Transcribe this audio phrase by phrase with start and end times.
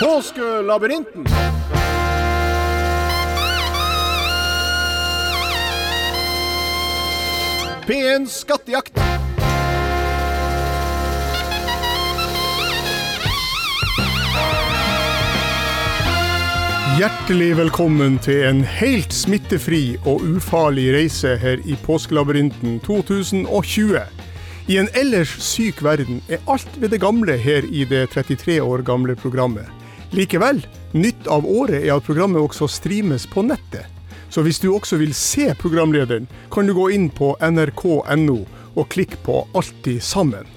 [0.00, 1.26] Påskelabyrinten.
[7.86, 9.00] P1 Skattejakt.
[16.98, 24.00] Hjertelig velkommen til en helt smittefri og ufarlig reise her i Påskelabyrinten 2020.
[24.68, 28.86] I en ellers syk verden er alt ved det gamle her i det 33 år
[28.86, 29.79] gamle programmet.
[30.10, 33.86] Likevel, nytt av året er at programmet også streames på nettet.
[34.30, 38.38] Så hvis du også vil se programlederen, kan du gå inn på nrk.no
[38.74, 40.48] og klikke på Alltid sammen.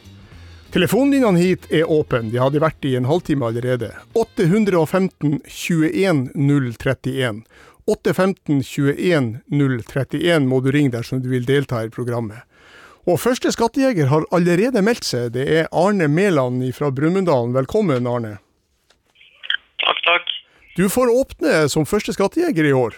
[0.73, 3.91] Telefonlinjene hit er åpne, de hadde vært i en halvtime allerede.
[4.17, 7.43] 815 21 031.
[7.85, 12.41] 815 21 031 må du ringe dersom du vil delta i programmet.
[13.05, 15.35] Og første skattejeger har allerede meldt seg.
[15.38, 17.54] Det er Arne Mæland fra Brumunddal.
[17.54, 18.40] Velkommen, Arne.
[19.84, 20.31] Takk, takk.
[20.77, 22.95] Du får åpne som første skattejeger i år.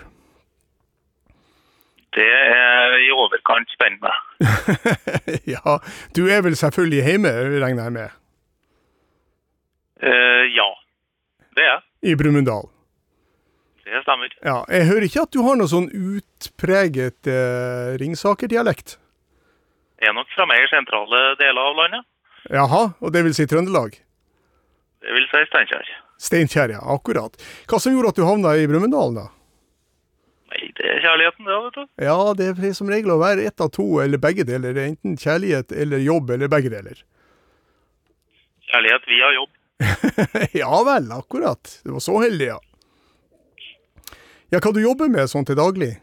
[2.15, 4.13] Det er i overkant spennende.
[5.55, 5.79] ja,
[6.15, 7.33] du er vel selvfølgelig hjemme,
[7.65, 8.15] regner jeg med?
[9.99, 10.69] Uh, ja,
[11.57, 11.83] det er jeg.
[12.11, 12.69] I Brumunddal.
[13.85, 14.31] Det stemmer.
[14.45, 18.95] Ja, jeg hører ikke at du har noe sånn utpreget eh, Ringsaker-dialekt.
[20.01, 22.07] Er nok fra mer sentrale deler av landet.
[22.49, 23.99] Jaha, og det vil si Trøndelag?
[25.05, 25.91] Det vil si Steinkjer.
[26.25, 26.83] Steinkjer, ja.
[26.95, 27.37] Akkurat.
[27.69, 29.25] Hva som gjorde at du havna i Brumunddal, da?
[30.53, 31.83] Nei, det er kjærligheten, det, vet du.
[32.05, 34.77] Ja, det er som regel å være ett av to, eller begge deler.
[34.85, 37.01] Enten kjærlighet eller jobb, eller begge deler.
[38.71, 39.51] Kjærlighet via jobb.
[40.63, 41.79] ja vel, akkurat.
[41.83, 42.59] Du var så heldig, ja.
[44.53, 45.95] Ja, hva du jobber med sånn til daglig?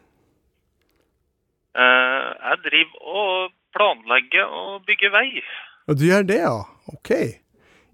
[1.79, 5.29] Eh, jeg driver og planlegger og bygger vei.
[5.89, 6.59] Ja, du gjør det, ja.
[6.93, 7.15] Ok.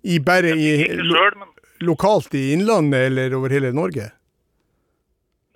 [0.08, 1.52] I bare i sjøl, men
[1.84, 4.10] lokalt i Innlandet eller over hele Norge?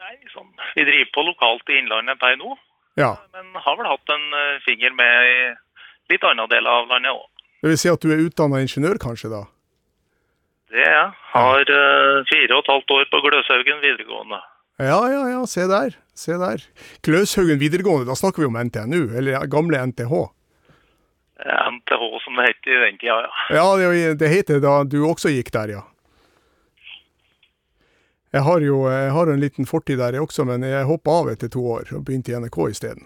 [0.03, 0.49] nei, sånn.
[0.77, 2.57] Vi driver på lokalt i Innlandet per nå,
[3.01, 3.17] Ja.
[3.33, 5.37] men har vel hatt en eh, finger med i
[6.13, 7.27] litt andre deler av landet òg.
[7.63, 9.45] Det vil si at du er utdanna ingeniør, kanskje, da?
[10.73, 11.11] Det er jeg.
[11.33, 14.41] Har uh, fire og et halvt år på Gløshaugen videregående.
[14.83, 15.95] Ja, ja, ja, se der.
[16.17, 16.65] Se der.
[17.07, 20.11] Gløshaugen videregående, da snakker vi om NTNU, eller gamle NTH.
[21.77, 23.31] NTH, som det het i den tida, ja.
[23.53, 25.83] Ja, det, det heter da du også gikk der, ja.
[28.33, 31.35] Jeg har jo jeg har en liten fortid der jeg også, men jeg hoppa av
[31.35, 33.05] etter to år og begynte i NRK isteden.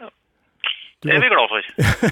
[0.00, 0.08] Ja.
[1.04, 1.68] Det er vi glad for.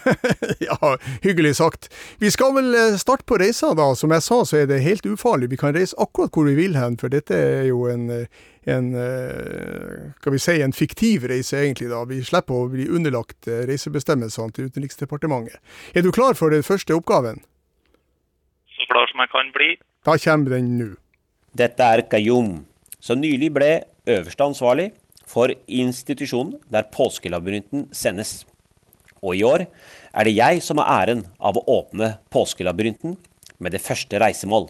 [0.69, 0.90] ja,
[1.24, 1.88] hyggelig sagt.
[2.20, 3.88] Vi skal vel eh, starte på reisa, da.
[3.96, 5.48] Som jeg sa, så er det helt ufarlig.
[5.54, 8.92] Vi kan reise akkurat hvor vi vil hen, for dette er jo en, eh, en
[8.92, 11.88] eh, Skal vi si en fiktiv reise, egentlig.
[11.88, 12.04] da.
[12.04, 15.62] Vi slipper å bli underlagt eh, reisebestemmelsene til Utenriksdepartementet.
[15.96, 17.40] Er du klar for den første oppgaven?
[18.76, 19.78] Så klar som jeg kan bli.
[20.04, 20.96] Da kommer den nå.
[21.50, 22.61] Dette er Kayum,
[23.03, 23.71] som nylig ble
[24.06, 24.93] øverste ansvarlig
[25.27, 28.44] for institusjonen der Påskelabyrinten sendes.
[29.19, 33.16] Og i år er det jeg som har æren av å åpne Påskelabyrinten
[33.59, 34.69] med det første reisemål.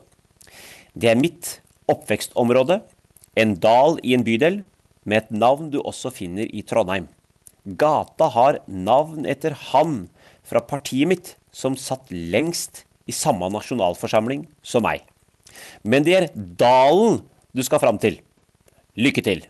[0.97, 1.59] Det er mitt
[1.91, 2.81] oppvekstområde,
[3.37, 4.63] en dal i en bydel,
[5.05, 7.07] med et navn du også finner i Trondheim.
[7.65, 10.07] Gata har navn etter han
[10.49, 15.05] fra partiet mitt som satt lengst i samme nasjonalforsamling som meg.
[15.85, 17.21] Men det er dalen
[17.57, 18.21] du skal fram til.
[18.99, 19.43] Lykke til.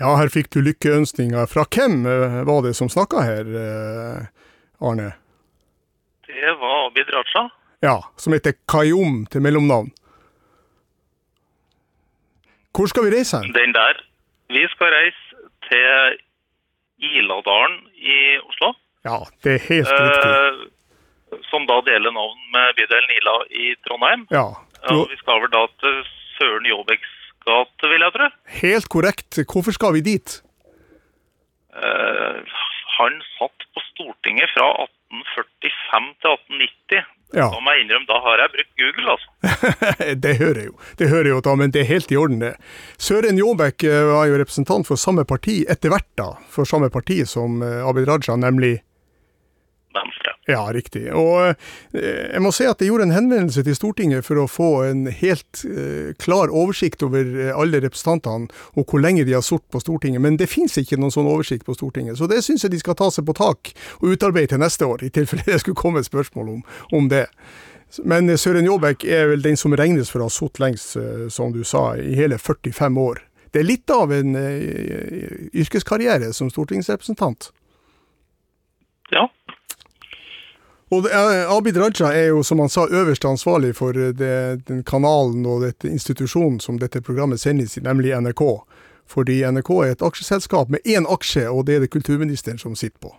[0.00, 1.46] Ja, her fikk du lykkeønskninger.
[1.50, 4.26] Fra hvem eh, var det som snakka her, eh,
[4.82, 5.12] Arne?
[6.26, 7.48] Det var Abid Raja.
[7.84, 9.92] Ja, som heter Kayum til mellomnavn.
[12.74, 13.52] Hvor skal vi reise hen?
[13.54, 14.00] Den der.
[14.50, 16.18] Vi skal reise til
[16.98, 18.72] Iladalen i Oslo.
[19.04, 20.30] Ja, det er helt riktig.
[20.30, 24.26] Eh, som da deler navn med bydelen Ila i Trondheim.
[24.30, 24.46] Ja,
[24.88, 26.00] Du, vi skal vel da til
[26.38, 27.12] Søren Jåbeks
[27.46, 28.26] gate, vil jeg tro.
[28.60, 29.38] helt korrekt.
[29.52, 30.40] Hvorfor skal vi dit?
[31.74, 32.38] Eh,
[32.98, 37.10] han satt på Stortinget fra 1845 til 1890.
[37.34, 39.28] Ja, Da må jeg innrømme, da har jeg brukt Google, altså.
[40.24, 40.76] det hører jeg jo.
[41.00, 42.52] Det hører jeg jo da, men det er helt i orden, det.
[43.02, 46.28] Søren Jåbekk eh, var jo representant for samme parti etter hvert, da.
[46.52, 48.76] For samme parti som eh, Abid Raja, nemlig
[49.94, 50.34] Venstre.
[50.50, 51.04] Ja, riktig.
[51.14, 51.54] Og
[51.94, 55.06] eh, jeg må si at jeg gjorde en henvendelse til Stortinget for å få en
[55.08, 59.82] helt eh, klar oversikt over eh, alle representantene og hvor lenge de har sittet på
[59.82, 62.18] Stortinget, men det finnes ikke noen sånn oversikt på Stortinget.
[62.18, 65.06] Så det syns jeg de skal ta seg på tak og utarbeide til neste år,
[65.06, 66.64] i tilfelle det skulle komme et spørsmål om,
[66.98, 67.26] om det.
[68.02, 70.96] Men Søren Jåbæk er vel den som regnes for å ha sittet lengst,
[71.30, 73.22] som du sa, i hele 45 år.
[73.54, 74.34] Det er litt av en
[75.54, 77.52] yrkeskarriere som stortingsrepresentant.
[79.14, 79.28] Ja.
[80.94, 81.08] Og
[81.56, 85.90] Abid Raja er jo, som han sa, øverste ansvarlig for det, den kanalen og dette
[85.90, 88.44] institusjonen som dette programmet sendes i, nemlig NRK.
[89.10, 93.08] Fordi NRK er et aksjeselskap med én aksje, og det er det kulturministeren som sitter
[93.08, 93.12] på.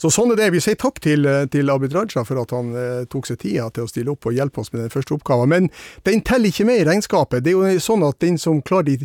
[0.00, 0.48] Så sånn er det.
[0.54, 3.84] Vi sier takk til, til Abid Raja for at han eh, tok seg tida til
[3.84, 5.52] å stille opp og hjelpe oss med den første oppgaven.
[5.52, 5.68] Men
[6.08, 7.44] den teller ikke med i regnskapet.
[7.44, 8.96] Det er jo sånn at de,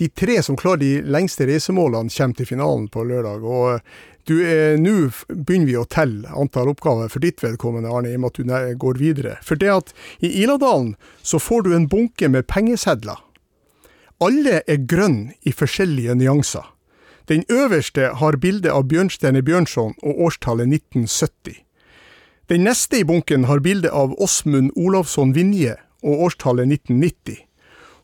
[0.00, 3.44] de tre som klarer de lengste reisemålene, kommer til finalen på lørdag.
[3.44, 3.80] og
[4.24, 8.24] du, eh, Nå begynner vi å telle antall oppgaver for ditt vedkommende, Arne, i og
[8.24, 9.36] med at du går videre.
[9.44, 9.92] For det at
[10.24, 13.20] i Iladalen så får du en bunke med pengesedler.
[14.24, 16.64] Alle er grønne i forskjellige nyanser.
[17.28, 21.62] Den øverste har bilde av Bjørnstjerne Bjørnson og årstallet 1970.
[22.52, 27.38] Den neste i bunken har bilde av Åsmund Olavsson Vinje og årstallet 1990.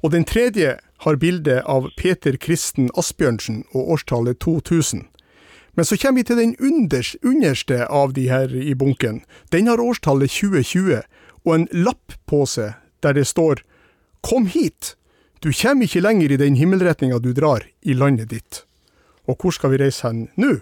[0.01, 5.05] Og den tredje har bilde av Peter Kristen Asbjørnsen og årstallet 2000.
[5.77, 9.21] Men så kommer vi til den unders, underste av de her i bunken.
[9.53, 11.03] Den har årstallet 2020
[11.45, 13.61] og en lapp på seg der det står
[14.25, 14.97] Kom hit!
[15.41, 18.65] Du kommer ikke lenger i den himmelretninga du drar, i landet ditt.
[19.31, 20.57] Og hvor skal vi reise hen nå?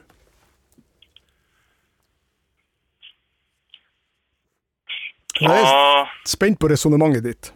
[5.39, 7.53] Jeg er spent på resonnementet ditt.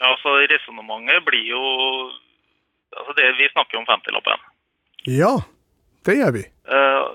[0.00, 1.62] Ja, altså Resonnementet blir jo
[2.96, 4.44] altså det Vi snakker jo om 50-lappen.
[5.08, 5.32] Ja,
[6.04, 6.44] det gjør vi.
[6.76, 7.08] Eh,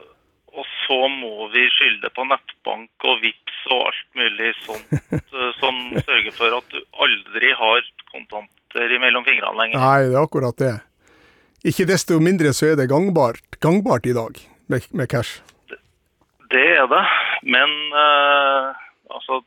[0.55, 5.79] og så må vi skylde på nettbank og VIPS og alt mulig sånt uh, som
[5.99, 9.81] sørger for at du aldri har kontanter mellom fingrene lenger.
[9.81, 10.75] Nei, det er akkurat det.
[11.65, 14.37] Ikke desto mindre så er det gangbart, gangbart i dag
[14.69, 15.41] med, med cash.
[16.53, 17.03] Det, er det,
[17.49, 18.75] men uh,
[19.09, 19.41] altså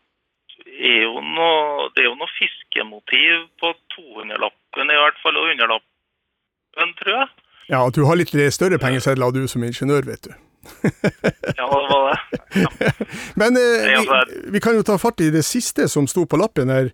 [0.78, 7.14] er noe, det er jo noe fiskemotiv på 200-lappen i hvert fall, og 100-lappen, tror
[7.14, 7.30] jeg.
[7.68, 10.34] Ja, at du har litt større pengesedler du som ingeniør, vet du.
[10.82, 10.90] ja,
[11.54, 12.40] det var det.
[12.58, 12.70] Ja.
[13.40, 16.72] Men eh, vi, vi, kan jo ta fatt i det siste som sto på lappen
[16.72, 16.90] her.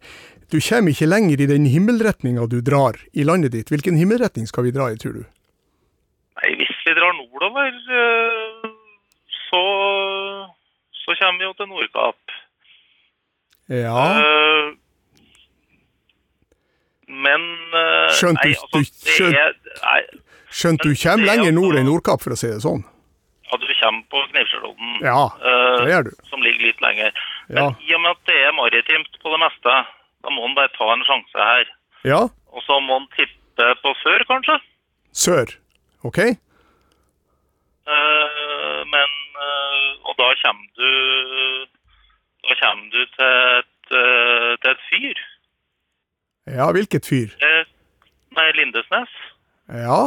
[0.52, 3.73] Du kommer ikke lenger i den himmelretninga du drar i landet ditt.
[3.73, 5.25] Hvilken himmelretning skal vi dra i, tror du?
[6.41, 7.70] Nei, Hvis vi drar nordover,
[8.00, 8.70] eh,
[9.49, 9.62] så,
[11.05, 12.41] så kommer vi jo til Nordkapp.
[13.73, 14.00] Ja.
[14.20, 14.75] Uh,
[17.08, 20.00] men uh, Skjønt du, nei, altså, skjønt, nei,
[20.52, 22.85] skjønt du kommer lenger altså, nord enn Nordkapp, for å si det sånn?
[23.49, 27.17] Ja, du kommer på Knivskjellodden, ja, uh, som ligger litt lenger.
[27.49, 29.76] Men i og med at det er maritimt på det meste,
[30.24, 31.70] da må han bare ta en sjanse her.
[32.08, 32.22] Ja.
[32.54, 34.56] Og så må han tippe på sør, kanskje.
[35.12, 35.52] Sør,
[36.08, 36.18] OK?
[37.84, 40.88] Uh, men uh, Og da kommer du
[42.48, 45.20] Da kommer du til et, uh, til et fyr.
[46.56, 47.36] Ja, hvilket fyr?
[48.34, 49.12] nei, Lindesnes.
[49.68, 50.00] Ja.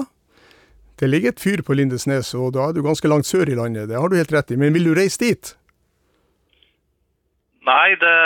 [0.99, 3.89] Det ligger et fyr på Lindesnes, og da er du ganske langt sør i landet.
[3.89, 4.57] Det har du helt rett i.
[4.57, 5.53] Men vil du reise dit?
[7.65, 8.17] Nei, det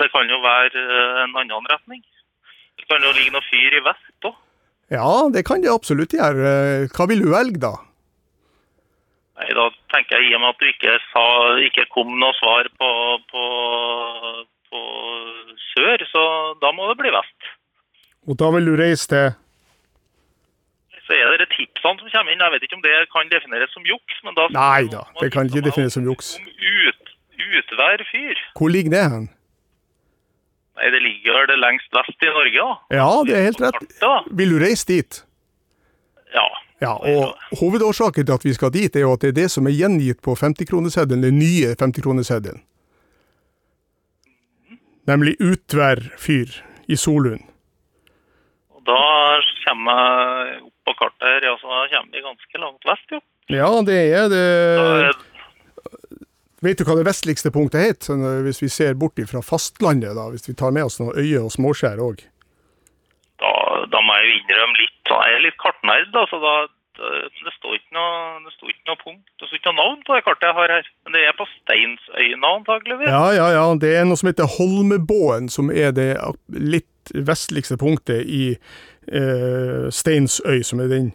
[0.00, 2.02] det kan jo være eh, en annen retning.
[2.80, 4.38] Det kan jo ligge noe fyr i vest òg.
[4.90, 6.88] Ja, det kan det absolutt gjøre.
[6.90, 7.76] Hva vil du velge, da?
[9.40, 11.26] Nei, Da tenker jeg i og med at du ikke, sa,
[11.64, 12.90] ikke kom noe svar på,
[13.30, 13.44] på,
[14.68, 14.82] på,
[15.70, 16.24] sør, så
[16.64, 17.54] da må det bli vest.
[18.28, 19.30] Og da vil du reise til?
[21.06, 22.42] Så er det tipsene som kommer inn.
[22.42, 24.20] Jeg vet ikke om det kan defineres som juks.
[24.26, 24.46] men da...
[24.54, 26.36] Nei da, det kan ikke defineres som juks.
[26.38, 27.14] Om ut,
[27.46, 28.42] utvær fyr.
[28.58, 29.30] Hvor ligger det hen?
[30.80, 32.56] Nei, Det ligger det lengst vest i Norge.
[32.64, 32.96] da.
[32.96, 34.30] Ja, det er helt rett.
[34.32, 35.22] Vil du reise dit?
[36.34, 36.46] Ja.
[36.80, 39.66] Ja, og Hovedårsaken til at vi skal dit, er jo at det er det som
[39.68, 42.62] er gjengitt på 50-kroneseddelen, den nye 50-kroneseddelen.
[45.10, 46.48] Nemlig Utvær fyr
[46.88, 47.42] i Solund.
[48.72, 48.96] Og Da
[49.66, 53.20] kommer jeg opp på kartet her, ja, så da kommer vi ganske langt vest, jo.
[53.50, 54.46] Ja, det er det.
[54.78, 55.12] Da er
[56.64, 60.12] Vet du hva det vestligste punktet het, sånn, eh, hvis vi ser bort fra fastlandet,
[60.18, 62.26] da, hvis vi tar med oss noen øyer og småskjær òg?
[63.40, 63.52] Da,
[63.88, 66.54] da, må jeg innrømme litt, da er jeg litt kartnerd, da, så da,
[67.00, 70.16] det, står ikke noe, det står ikke noe punkt, det står ikke noe navn på
[70.16, 70.90] det kartet jeg har her.
[71.04, 73.12] Men det er på Steinsøyene antakeligvis.
[73.12, 73.64] Ja, ja, ja.
[73.80, 76.10] Det er noe som heter Holmebåen, som er det
[76.52, 81.08] litt vestligste punktet i eh, Steinsøy, som er den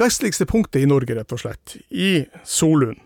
[0.00, 1.76] vestligste punktet i Norge, rett og slett.
[1.92, 3.04] I Solund.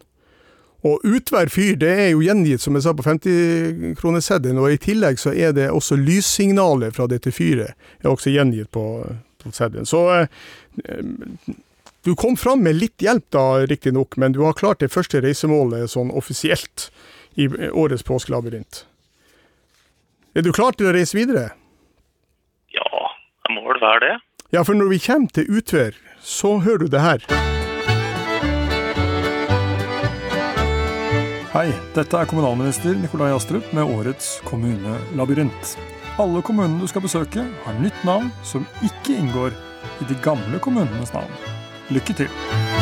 [0.87, 4.61] Og Utvær fyr det er jo gjengitt, som jeg sa, på 50-kroneseddelen.
[4.63, 8.85] Og i tillegg så er det også lyssignalet fra dette fyret er også gjengitt på,
[9.43, 9.89] på seddelen.
[9.89, 11.11] Så eh,
[12.05, 15.93] du kom fram med litt hjelp da, riktignok, men du har klart det første reisemålet
[15.93, 16.89] sånn offisielt
[17.37, 18.87] i årets påskelabyrint.
[20.33, 21.51] Er du klar til å reise videre?
[22.73, 22.89] Ja,
[23.45, 24.17] jeg må vel være det.
[24.55, 25.95] Ja, for når vi kommer til Utvær,
[26.25, 27.50] så hører du det her.
[31.51, 35.73] Hei, dette er kommunalminister Nikolai Astrup med årets kommunelabyrint.
[36.23, 39.57] Alle kommunene du skal besøke, har nytt navn som ikke inngår
[39.99, 41.35] i de gamle kommunenes navn.
[41.91, 42.80] Lykke til!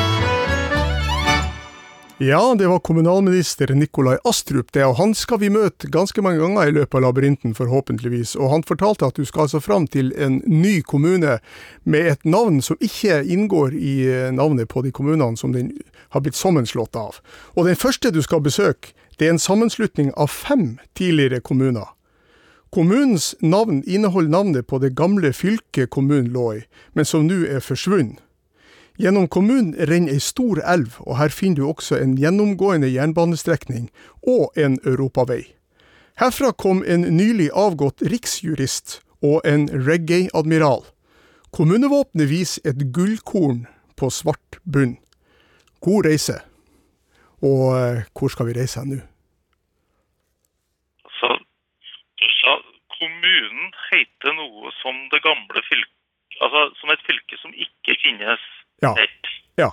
[2.20, 6.66] Ja, det var kommunalminister Nikolai Astrup, det, og han skal vi møte ganske mange ganger
[6.66, 8.32] i løpet av labyrinten, forhåpentligvis.
[8.34, 11.36] Og han fortalte at du skal altså fram til en ny kommune
[11.86, 15.70] med et navn som ikke inngår i eh, navnet på de kommunene som den
[16.10, 17.22] har blitt sammenslått av.
[17.54, 18.90] Og den første du skal besøke,
[19.22, 21.86] det er en sammenslutning av fem tidligere kommuner.
[22.74, 26.64] Kommunens navn inneholder navnet på det gamle fylket kommunen lå i,
[26.98, 28.18] men som nå er forsvunnet.
[28.98, 33.92] Gjennom kommunen renner ei stor elv, og her finner du også en gjennomgående jernbanestrekning
[34.26, 35.44] og en europavei.
[36.18, 40.82] Herfra kom en nylig avgått riksjurist og en reggae-admiral.
[41.54, 44.96] Kommunevåpenet viser et gullkorn på svart bunn.
[45.78, 46.40] God reise.
[47.38, 48.98] Og eh, hvor skal vi reise nå?
[51.20, 52.58] Så du sa
[52.98, 55.94] kommunen heter noe som det gamle fylket
[56.38, 58.42] Altså som et fylke som ikke finnes
[58.84, 58.94] Ja.
[59.58, 59.72] Ja.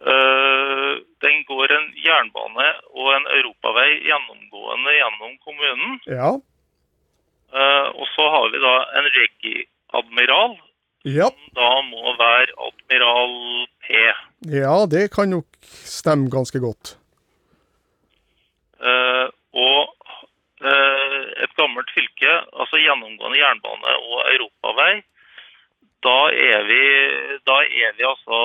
[0.00, 5.96] Uh, den går en jernbane og en europavei gjennomgående gjennom kommunen.
[6.06, 6.34] Ja.
[7.56, 10.58] Uh, og så har vi da en reggae-admiral,
[11.06, 11.30] Ja.
[11.30, 13.34] som da må være admiral
[13.86, 13.94] P.
[14.50, 16.96] ja, det kan nok stemme ganske godt.
[18.82, 19.92] Uh, og
[20.66, 25.02] et gammelt fylke, altså gjennomgående jernbane og europavei,
[26.08, 26.18] da
[26.50, 26.82] er vi,
[27.48, 28.38] da er vi altså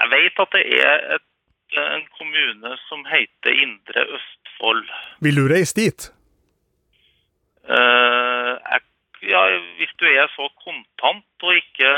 [0.00, 1.28] Jeg vet at det er et,
[1.96, 4.84] en kommune som heter Indre Østfold.
[5.20, 6.10] Vil du reise dit?
[7.64, 8.80] Uh, jeg,
[9.32, 9.42] ja,
[9.78, 11.90] hvis du er så kontant og ikke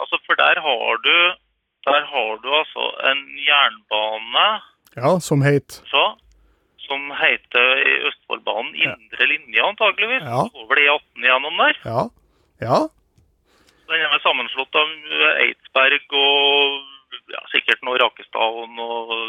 [0.00, 1.16] Altså, for der har du
[1.88, 4.48] Der har du altså en jernbane
[4.96, 6.04] Ja, som het så,
[6.90, 10.24] som heter Østfoldbanen Indre linje, antageligvis.
[10.26, 10.42] Ja.
[10.58, 11.78] Over E18 gjennom der.
[11.86, 12.02] Ja.
[12.60, 12.80] Ja.
[13.90, 14.90] Den er sammenslått av
[15.40, 19.24] Eidsberg og ja, sikkert noe Rakestad og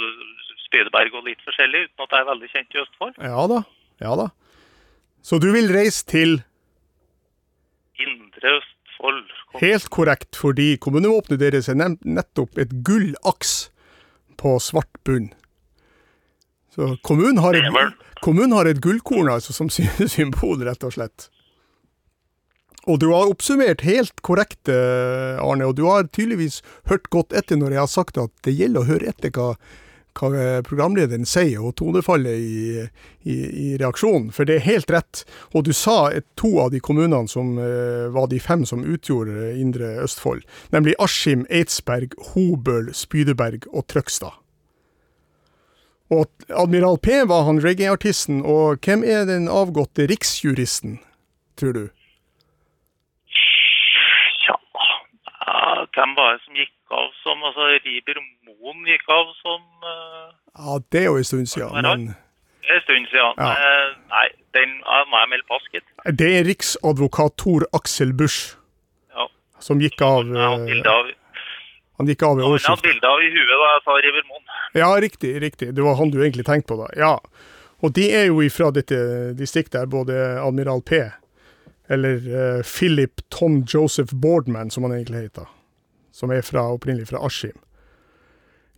[0.67, 3.17] Spydeberg og litt forskjellig, uten at jeg er veldig kjent i Østfold.
[3.25, 3.59] Ja da.
[4.01, 4.29] Ja da.
[5.25, 6.39] Så du vil reise til
[8.01, 9.25] Indre Østfold.
[9.61, 13.69] Helt korrekt, fordi kommunevåpenet deres er nettopp et gullaks
[14.41, 15.29] på svart bunn.
[16.75, 17.67] Så kommunen har et,
[18.23, 19.69] kommunen har et gullkorn altså, som
[20.15, 21.27] symbol, rett og slett.
[22.89, 27.59] Og du har oppsummert helt korrekt, eh, Arne, og du har tydeligvis hørt godt etter
[27.59, 29.51] når jeg har sagt at det gjelder å høre etter hva,
[30.17, 32.87] hva eh, programlederen sier, og tonefallet i,
[33.29, 35.21] i, i reaksjonen, for det er helt rett.
[35.53, 39.53] Og du sa et, to av de kommunene som eh, var de fem som utgjorde
[39.61, 40.41] Indre Østfold,
[40.73, 44.40] nemlig Askim, Eidsberg, Hobøl, Spydeberg og Trøgstad.
[46.11, 50.97] Og Admiral P var han reggae-artisten, og hvem er den avgåtte riksjuristen,
[51.59, 51.83] tror du?
[54.47, 54.55] Ja,
[55.95, 60.27] hvem var det som gikk av som Altså, Riber Moen gikk av som uh,
[60.59, 61.93] Ja, det er jo en stund siden, er det?
[61.95, 62.15] men
[62.71, 63.39] En stund siden.
[63.41, 63.51] Ja.
[63.57, 65.87] Eh, nei, den ja, må jeg melde pass, gitt.
[66.19, 68.57] det er riksadvokat Tor Aksel Busch
[69.15, 69.25] Ja.
[69.59, 71.09] som gikk av eh, av,
[72.01, 72.87] Han gikk av ved jeg hadde årsskiftet.
[72.89, 74.45] bilde av i huet da jeg sa Riber Moen.
[74.73, 75.67] Ja, riktig, riktig.
[75.77, 76.87] Det var han du egentlig tenkte på, da.
[76.97, 77.11] Ja.
[77.85, 78.97] Og de er jo ifra dette
[79.37, 81.03] distriktet her, både Admiral P,
[81.93, 85.45] eller uh, Philip Tom Joseph Boardman, som han egentlig heter.
[86.11, 87.57] Som er fra, opprinnelig fra Askim.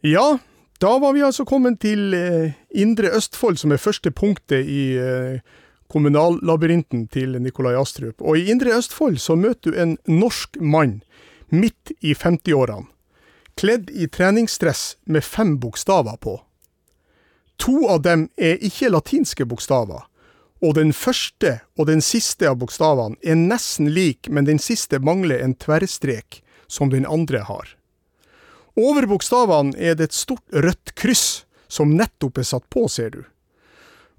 [0.04, 0.38] Ja,
[0.84, 5.40] da var vi altså kommet til uh, Indre Østfold, som er første punktet i uh,
[5.88, 8.20] kommunallabyrinten til Nikolai Astrup.
[8.20, 11.00] Og i Indre Østfold så møter du en norsk mann
[11.54, 12.92] midt i 50-årene
[13.60, 16.40] kledd i treningsdress med fem bokstaver på.
[17.62, 20.04] To av dem er ikke latinske bokstaver,
[20.64, 25.44] og den første og den siste av bokstavene er nesten lik, men den siste mangler
[25.44, 27.76] en tverrstrek, som den andre har.
[28.80, 33.22] Over bokstavene er det et stort rødt kryss, som nettopp er satt på, ser du.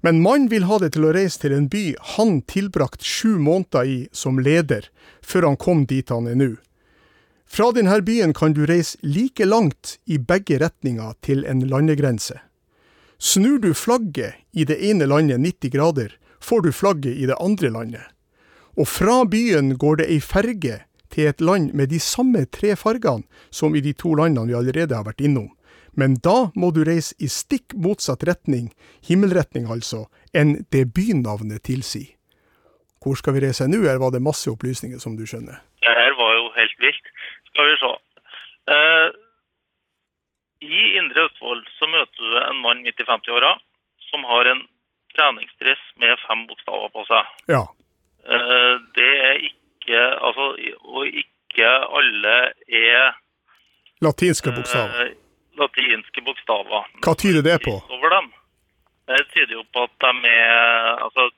[0.05, 3.89] Men mannen vil ha det til å reise til en by han tilbrakt sju måneder
[3.89, 4.85] i som leder,
[5.25, 6.51] før han kom dit han er nå.
[7.47, 12.39] Fra denne byen kan du reise like langt i begge retninger til en landegrense.
[13.17, 16.09] Snur du flagget i det ene landet 90 grader,
[16.41, 18.03] får du flagget i det andre landet.
[18.75, 20.81] Og fra byen går det ei ferge
[21.13, 24.97] til et land med de samme tre fargene som i de to landene vi allerede
[24.97, 25.53] har vært innom.
[25.95, 32.11] Men da må du reise i stikk motsatt retning, himmelretning altså, enn det bynavnet tilsier.
[32.99, 33.83] Hvor skal vi reise nå?
[33.85, 35.59] Her var det masse opplysninger, som du skjønner.
[35.85, 36.24] Ja, her var
[36.65, 37.13] helt vilt.
[37.51, 37.93] Skal vi se.
[38.75, 39.09] Eh,
[40.65, 43.53] I Indre Østfold så møter du en mann midt i 50-åra
[44.09, 44.63] som har en
[45.15, 47.33] treningsdress med fem bokstaver på seg.
[47.53, 47.63] Ja.
[48.25, 49.61] Eh, Det er ikke
[50.25, 50.45] Altså,
[50.89, 52.31] og ikke alle
[52.73, 53.13] er
[54.01, 55.05] Latinske bokstaver.
[55.05, 55.13] eh,
[55.59, 56.87] latinske bokstaver.
[57.05, 57.75] Hva tyder det på?
[57.93, 58.31] Over dem.
[59.07, 61.29] Det tyder jo på at de er Altså,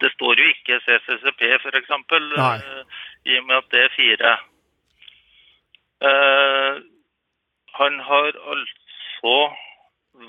[0.00, 1.90] det står jo ikke CCCP, f.eks..
[3.24, 4.32] i og med at det er fire.
[6.08, 6.82] Eh,
[7.78, 9.36] han har altså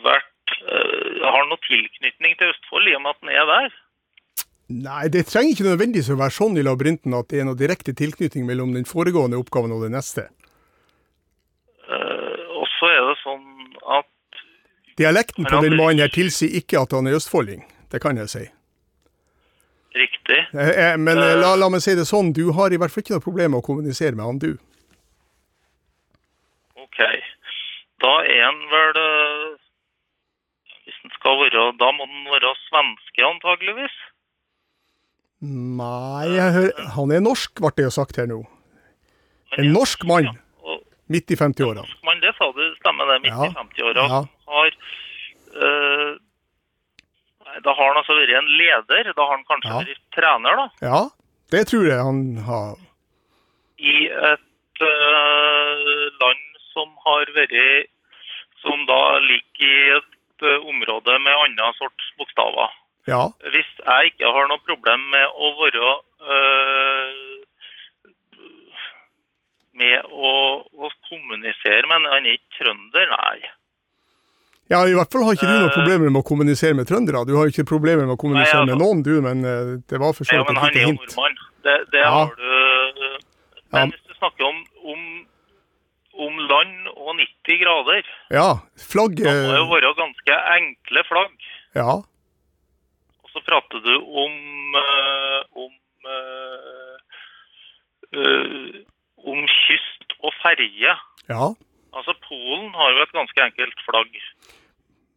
[0.05, 3.75] vært eh, Har noe tilknytning til Østfold i og med at han er der.
[4.65, 7.93] Nei, det trenger ikke nødvendigvis å være sånn i labyrinten at det er noe direkte
[7.93, 10.29] tilknytning mellom den foregående oppgaven og den neste.
[11.85, 13.45] Eh, og så er det sånn
[13.99, 14.09] at
[14.95, 17.65] Dialekten på den mannen her tilsier ikke at han er østfolding.
[17.91, 18.45] Det kan jeg si.
[19.95, 20.39] Riktig.
[20.53, 23.03] Eh, eh, Men eh, la, la meg si det sånn, du har i hvert fall
[23.05, 24.49] ikke noe problem med å kommunisere med han, du.
[26.83, 26.99] OK.
[28.03, 28.97] Da er han vel
[30.85, 33.95] Hvis han skal være Da må han være svenske, antageligvis.
[35.45, 38.41] Nei, hører, han er norsk, ble det jo sagt her nå.
[39.59, 40.27] En norsk mann,
[40.65, 40.77] Ja,
[41.11, 41.83] midt i 50-åra.
[41.83, 44.05] norsk mann, det sa du, stemmer det, midt Ja, i 50-åra.
[44.09, 44.21] ja.
[44.49, 46.17] Har nei,
[47.63, 49.11] Da har han altså vært en leder.
[49.15, 49.79] Da har han kanskje Ja.
[49.83, 50.67] vært trener, da.
[50.81, 51.01] Ja,
[51.51, 52.75] det tror jeg han har.
[53.79, 57.87] I et uh, land som har vært
[58.65, 62.71] Som da ligger i et uh, område med annen sorts bokstaver.
[63.07, 65.91] Ja, Hvis jeg ikke har noe problem med å være
[66.25, 67.13] uh,
[69.75, 70.31] Med å,
[70.65, 73.49] å kommunisere med en han er ikke trønder, nei.
[74.69, 75.75] Ja i hvert fall har ikke du noe Eh.
[75.77, 77.25] problemer med å kommunisere med trøndere.
[77.27, 79.99] Du har ikke problemer med å kommunisere Nei, med altså- noen, du, men eh, det
[79.99, 80.99] var for så Ja, vidt men et er lite hint.
[81.01, 81.35] nordmann.
[81.63, 82.09] Det, det Ja.
[82.11, 83.17] har du øh,
[83.73, 83.85] Men Ja.
[83.95, 85.01] hvis du snakker om, om,
[86.25, 91.33] om land og 90 grader, Ja, da må det må jo være ganske enkle flagg.
[91.75, 91.91] Ja,
[93.23, 94.33] Og så prater du om
[95.55, 95.71] om
[99.25, 100.93] om kyst og ferje.
[101.29, 101.53] ja.
[102.25, 104.15] Altså, Polen har jo et ganske enkelt flagg.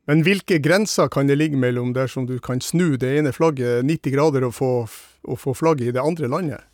[0.07, 4.12] Men hvilke grenser kan det ligge mellom dersom du kan snu det ene flagget 90
[4.14, 4.88] grader og få,
[5.25, 6.64] og få flagget i det andre landet?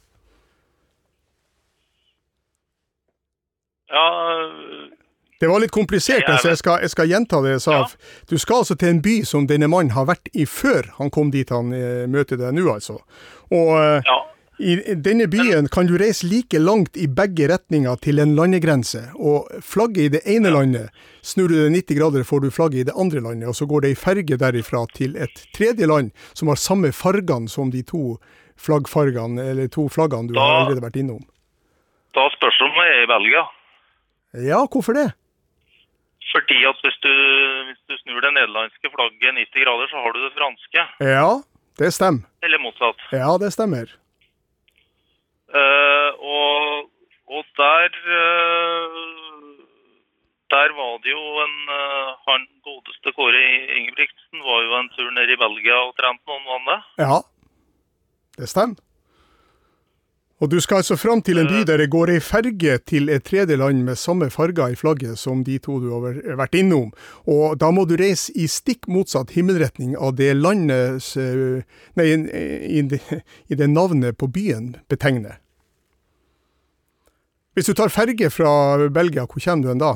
[3.91, 4.51] Ja,
[5.41, 7.73] Det var litt komplisert, jeg, er så jeg skal, jeg skal gjenta det jeg sa.
[7.73, 7.87] Ja.
[8.31, 11.31] Du skal altså til en by som denne mannen har vært i før han kom
[11.31, 13.01] dit han eh, møter deg nå, altså.
[13.51, 14.17] Og eh, ja.
[14.59, 19.01] I denne byen kan du reise like langt i begge retninger til en landegrense.
[19.19, 20.91] Og flagget i det ene landet,
[21.23, 23.49] snur du det 90 grader, får du flagget i det andre landet.
[23.49, 27.49] Og så går det ei ferge derifra til et tredje land som har samme fargene
[27.49, 28.19] som de to
[28.57, 31.25] flaggfargene, eller to flaggene du Da- har allerede vært innom.
[32.15, 33.43] Da spørs det om jeg er i Belgia.
[34.51, 35.13] Ja, hvorfor det?
[36.35, 37.11] Fordi at hvis du,
[37.69, 40.83] hvis du snur det nederlandske flagget 90 grader, så har du det franske.
[41.01, 41.43] Ja,
[41.79, 42.23] det stemmer.
[42.43, 42.99] Eller motsatt.
[43.13, 43.87] Ja, det stemmer.
[45.55, 46.89] Eh, og,
[47.31, 48.95] og der eh,
[50.55, 53.43] Der var det jo en eh, Han godeste Kåre
[53.79, 56.83] Ingebrigtsen var jo en tur nede i Belgia og trente noen vann.
[56.99, 57.21] Ja,
[58.39, 58.83] det stemmer.
[60.43, 63.23] Og du skal altså fram til en by der det går ei ferge til et
[63.25, 66.91] tredje land med samme farger i flagget som de to du har vært- innom.
[67.31, 71.15] Og da må du reise i stikk motsatt himmelretning av det landets
[71.97, 75.39] Nei, i det navnet på byen betegner.
[77.55, 78.51] Hvis du tar ferge fra
[78.91, 79.93] Belgia, hvor kommer du hen da?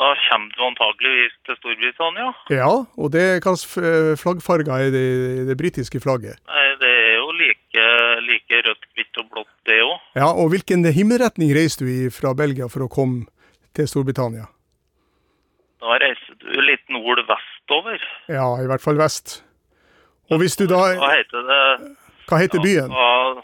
[0.00, 2.32] Da kommer du antageligvis til Storbritannia.
[2.52, 3.64] Ja, og det hvilke
[4.20, 5.04] flaggfarger er det,
[5.48, 6.40] det britiske flagget?
[6.50, 7.84] Nei, det er jo like,
[8.26, 9.94] like rødt, hvitt og blått, det òg.
[10.18, 13.24] Ja, og hvilken himmelretning reiser du i fra Belgia for å komme
[13.76, 14.48] til Storbritannia?
[15.80, 18.04] Da reiser du litt nord-vestover.
[18.28, 19.40] Ja, i hvert fall vest.
[20.28, 21.64] Og hvis du da Hva heter det?
[22.28, 22.92] Hva heter byen?
[22.92, 23.42] Da,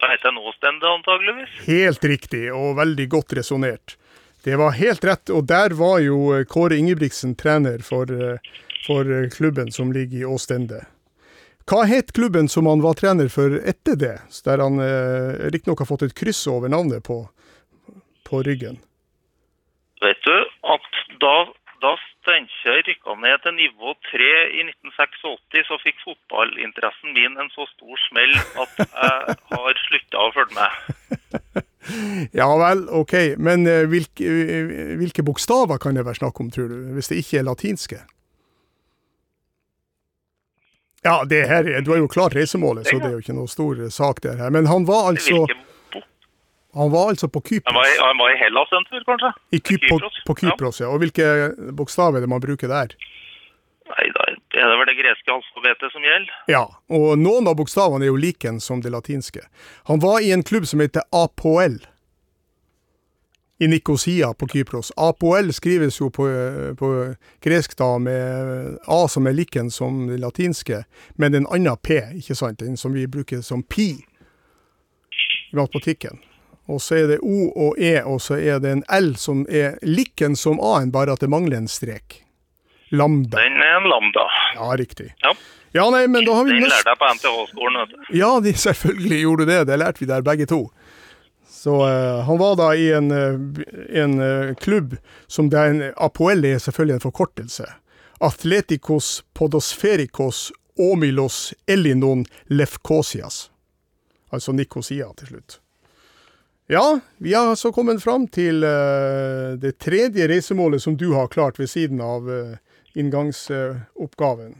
[0.00, 1.54] da heter det Nåstende, antageligvis.
[1.66, 3.96] Helt riktig, og veldig godt resonnert.
[4.44, 8.10] Det var helt rett, og der var jo Kåre Ingebrigtsen trener for,
[8.86, 10.84] for klubben som ligger i Åstende.
[11.66, 15.88] Hva het klubben som han var trener for etter det, der han eh, riktignok har
[15.88, 17.24] fått et kryss over navnet på,
[18.28, 18.78] på ryggen?
[20.04, 20.36] Vet du
[20.76, 20.86] at
[21.24, 21.34] da,
[21.82, 27.62] da Steinkjer rykka ned til nivå 3 i 1986, så fikk fotballinteressen min en så
[27.70, 28.34] stor smell
[28.64, 30.72] at jeg har slutta å følge med.
[32.34, 36.66] Ja vel, ok, men eh, hvilke, eh, hvilke bokstaver kan det være snakk om, tror
[36.72, 38.00] du, hvis det ikke er latinske?
[41.06, 43.46] Ja, det her, er- du har jo klart reisemålet, så det er jo ikke noe
[43.46, 44.50] stor eh, sak det her.
[44.50, 45.54] Men han var altså bok.
[46.76, 48.06] Han var altså på Han var, i, Kypros.
[48.06, 49.30] han var i Hellas en tur, kanskje?
[49.50, 50.88] I Ky på, Kypros, på Kypros, ja.
[50.92, 51.26] Og hvilke
[51.72, 52.92] bokstaver er det man bruker der?
[53.86, 56.38] Nei, da er det vel det greske alfabetet som gjelder.
[56.50, 59.44] Ja, og noen av bokstavene er jo like som det latinske.
[59.88, 61.78] Han var i en klubb som heter APOL
[63.58, 64.92] i Nikosia på Kypros.
[64.96, 66.26] APOL skrives jo på,
[66.76, 66.92] på
[67.40, 70.82] gresk da med A som er liken som det latinske,
[71.16, 72.60] men en annen P, ikke sant?
[72.60, 73.90] Den som vi bruker som pi
[75.52, 76.20] i matematikken.
[76.66, 79.78] Og så er det O og E, og så er det en L som er
[79.86, 82.22] like som A-en, bare at det mangler en strek.
[82.90, 83.38] Lambda.
[83.38, 84.26] Den er en lambda.
[84.54, 85.12] Ja, riktig.
[85.22, 85.34] Ja,
[85.76, 88.04] Ja, nei, men da har vi Den lærte jeg på NTH-skolen, vet du.
[88.16, 89.58] Ja, de, selvfølgelig gjorde du det.
[89.68, 90.60] Det lærte vi der begge to.
[91.56, 93.36] Så uh, han var da i en, eh,
[94.02, 94.94] en uh, klubb
[95.26, 97.66] som det er en Apoel er selvfølgelig en forkortelse.
[98.24, 100.48] Atleticos podosfericos
[100.78, 103.50] omilos elinon lefkosias.
[104.32, 105.60] Altså Nikosia til slutt.
[106.66, 111.60] Ja, vi har altså kommet fram til uh, det tredje reisemålet som du har klart
[111.62, 112.56] ved siden av uh,
[112.98, 114.56] inngangsoppgaven.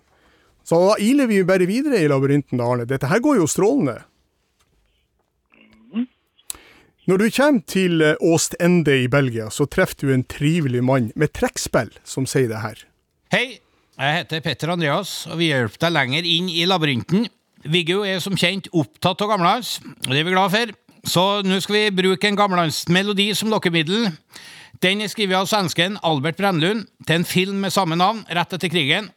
[0.67, 2.87] Så da iler vi bare videre i labyrinten, da, Arne.
[2.87, 4.01] Dette her går jo strålende.
[7.07, 11.31] Når du kommer til eh, Åstende i Belgia, så treffer du en trivelig mann med
[11.39, 12.81] trekkspill som sier det her.
[13.31, 13.61] Hei,
[13.95, 17.29] jeg heter Petter Andreas, og vi hjelper deg lenger inn i labyrinten.
[17.71, 20.75] Viggo er som kjent opptatt av gamlehans, og det er vi glad for.
[21.07, 24.09] Så nå skal vi bruke en gammeldansmelodi som lokkemiddel.
[24.83, 28.73] Den er skrevet av svensken Albert Brennlund til en film med samme navn rett etter
[28.73, 29.09] krigen.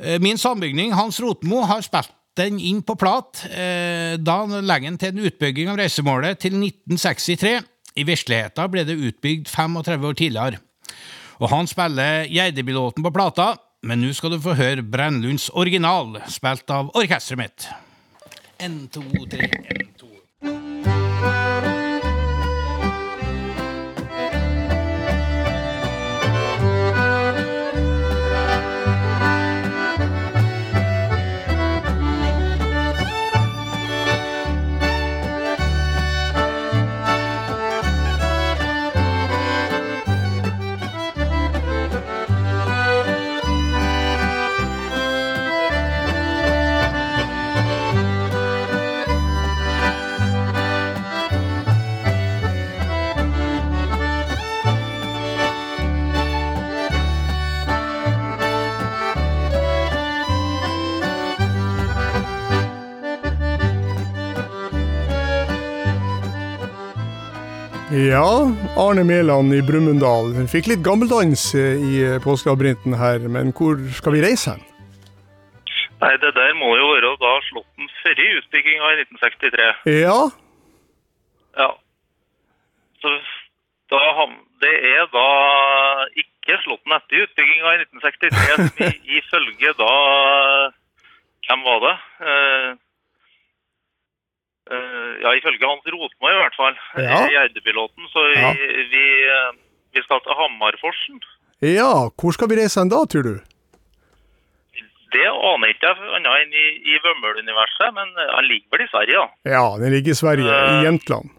[0.00, 4.98] Eh, Min sambygning Hans Rotmo har spilt den inn på plat eh, da legger han
[4.98, 7.58] til en utbygging av reisemålet til 1963.
[7.98, 10.60] I virkeligheten ble det utbygd 35 år tidligere.
[11.38, 13.52] Og han spiller Gjerdebilåten på plata,
[13.86, 17.68] men nå skal du få høre Brennlunds original, spilt av orkesteret mitt.
[18.58, 20.07] En, to, tre, en, to.
[67.98, 68.46] Ja,
[68.78, 70.28] Arne Mæland i Brumunddal.
[70.52, 74.62] Fikk litt gammeldans eh, i eh, påskelabyrinten her, men hvor skal vi reise hen?
[75.98, 79.70] Nei, det der må jo være da Slåtten før utbygginga i 1963.
[80.04, 80.20] Ja,
[81.58, 81.70] Ja.
[83.02, 83.10] Så
[83.90, 84.28] da
[84.62, 85.26] Det er da
[86.22, 89.94] ikke Slåtten etter utbygginga i 1963, som i, ifølge da
[91.48, 91.96] Hvem var det?
[92.30, 92.70] Eh,
[95.22, 96.76] ja, ifølge Hans Rotmo i hvert fall.
[97.00, 97.20] Ja.
[97.32, 98.08] Gjerdepiloten.
[98.12, 98.52] Så vi, Ja.
[98.92, 99.04] vi,
[99.34, 99.52] eh,
[99.96, 101.20] vi skal til Hamarforsen.
[101.62, 103.36] ja, hvor skal vi reise hen da, tror du?
[105.08, 108.90] Det aner ikke jeg annet enn i, i Vømmøl-universet, men eh, han ligger vel i
[108.92, 109.54] Sverige, da.
[109.56, 110.84] Ja, den ligger i Sverige, i Jentland.
[110.84, 111.30] Jämtland.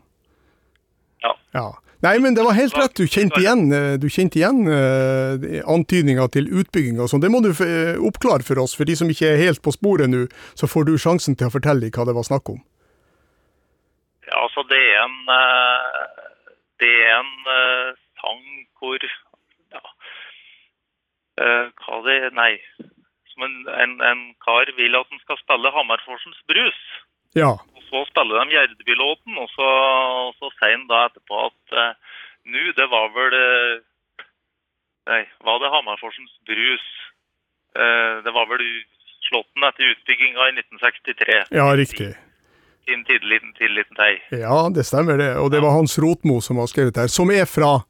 [1.21, 1.35] Ja.
[1.53, 1.67] Ja.
[1.99, 2.95] Nei, men det var helt rett.
[2.95, 5.35] Du kjente igjen, eh, du kjente igjen uh,
[5.67, 7.19] antydninga til utbygging og sånn.
[7.19, 8.75] Det må du eh, oppklare for oss.
[8.79, 11.53] For de som ikke er helt på sporet nå, så får du sjansen til å
[11.53, 12.61] fortelle hva det var snakk om.
[14.43, 16.29] Altså det er en eh,
[16.81, 18.45] Det er en eh, sang
[18.79, 19.03] hvor
[19.73, 19.81] Ja.
[21.43, 22.53] eh, hva det Nei.
[23.33, 26.79] Som en, en, en kar vil at han skal spille Hammerforsens brus.
[27.35, 27.51] Ja.
[27.75, 29.67] Og så spiller de Gjerdebilåten, og så,
[30.39, 31.93] så sier han da etterpå at uh,
[32.49, 33.35] nå, det var vel
[35.09, 36.87] Nei, var det Hammerforsens brus?
[37.77, 38.65] Uh, det var vel
[39.29, 41.39] Slåtten etter utbygginga i 1963.
[41.53, 42.09] Ja, riktig.
[42.89, 44.13] Sin tidlig, tidlig liten tei.
[44.41, 45.35] Ja, det stemmer det.
[45.37, 47.83] Og det var Hans Rotmo som har skrevet her, som er fra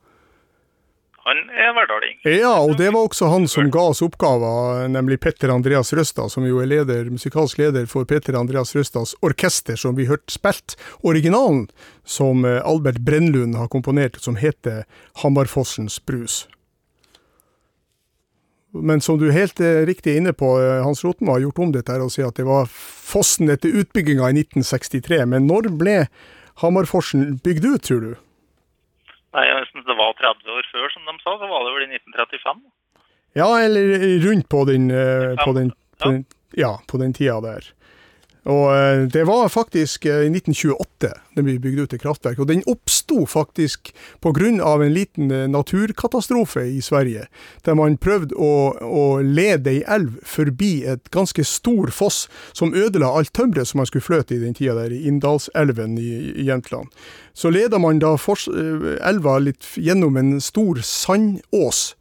[1.23, 2.17] Han er hverdaling.
[2.25, 6.47] Ja, og det var også han som ga oss oppgaver, nemlig Petter Andreas Røstad, som
[6.47, 11.67] jo er leder, musikalsk leder for Petter Andreas Røstads orkester, som vi hørte spilt originalen,
[12.03, 14.87] som eh, Albert Brennlund har komponert, som heter
[15.21, 16.47] Hamarfossens brus.
[18.73, 21.71] Men som du er helt riktig riktig inne på, eh, Hans Roten har gjort om
[21.71, 25.25] dette her og sier at det var fossen etter utbygginga i 1963.
[25.25, 26.07] Men når ble
[26.61, 28.13] Hamarforsen bygd ut, tror du?
[29.33, 31.37] Nei, jeg synes det var 30 år før, som de sa.
[31.37, 32.61] Så var det vel i 1935.
[33.37, 36.25] Ja, eller rundt på den, eh, på den, på den,
[36.57, 37.65] ja, på den tida der.
[38.49, 42.39] Og eh, det var faktisk eh, i 1928 den ble bygd ut et kraftverk.
[42.41, 43.91] Og den oppsto faktisk
[44.23, 44.49] pga.
[44.49, 47.27] en liten eh, naturkatastrofe i Sverige.
[47.65, 53.07] Der man prøvde å, å lede ei elv forbi et ganske stor foss som ødela
[53.07, 56.89] alt tømmeret som man skulle fløte i den tida der, i Inndalselven i, i Jämtland.
[57.33, 58.15] Så leda man da
[59.05, 61.93] elva litt gjennom en stor sandås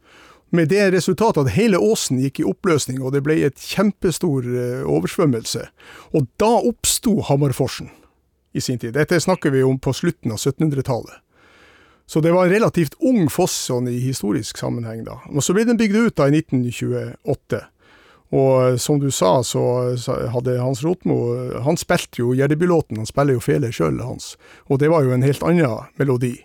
[0.55, 4.83] med det resultatet at hele åsen gikk i oppløsning, og det ble et kjempestor eh,
[4.87, 5.65] oversvømmelse.
[6.17, 7.91] Og da oppsto Hammerforsen
[8.53, 8.95] i sin tid.
[8.97, 11.21] Dette snakker vi om på slutten av 1700-tallet.
[12.09, 15.19] Så det var en relativt ung foss sånn i historisk sammenheng da.
[15.29, 17.61] Og så ble den bygd ut da i 1928.
[18.33, 19.63] Og eh, som du sa, så
[20.33, 21.19] hadde Hans Rotmo
[21.65, 24.33] Han spilte jo Gjerdebylåten, han spiller jo fele sjøl, Hans.
[24.69, 26.35] Og det var jo en helt annen melodi.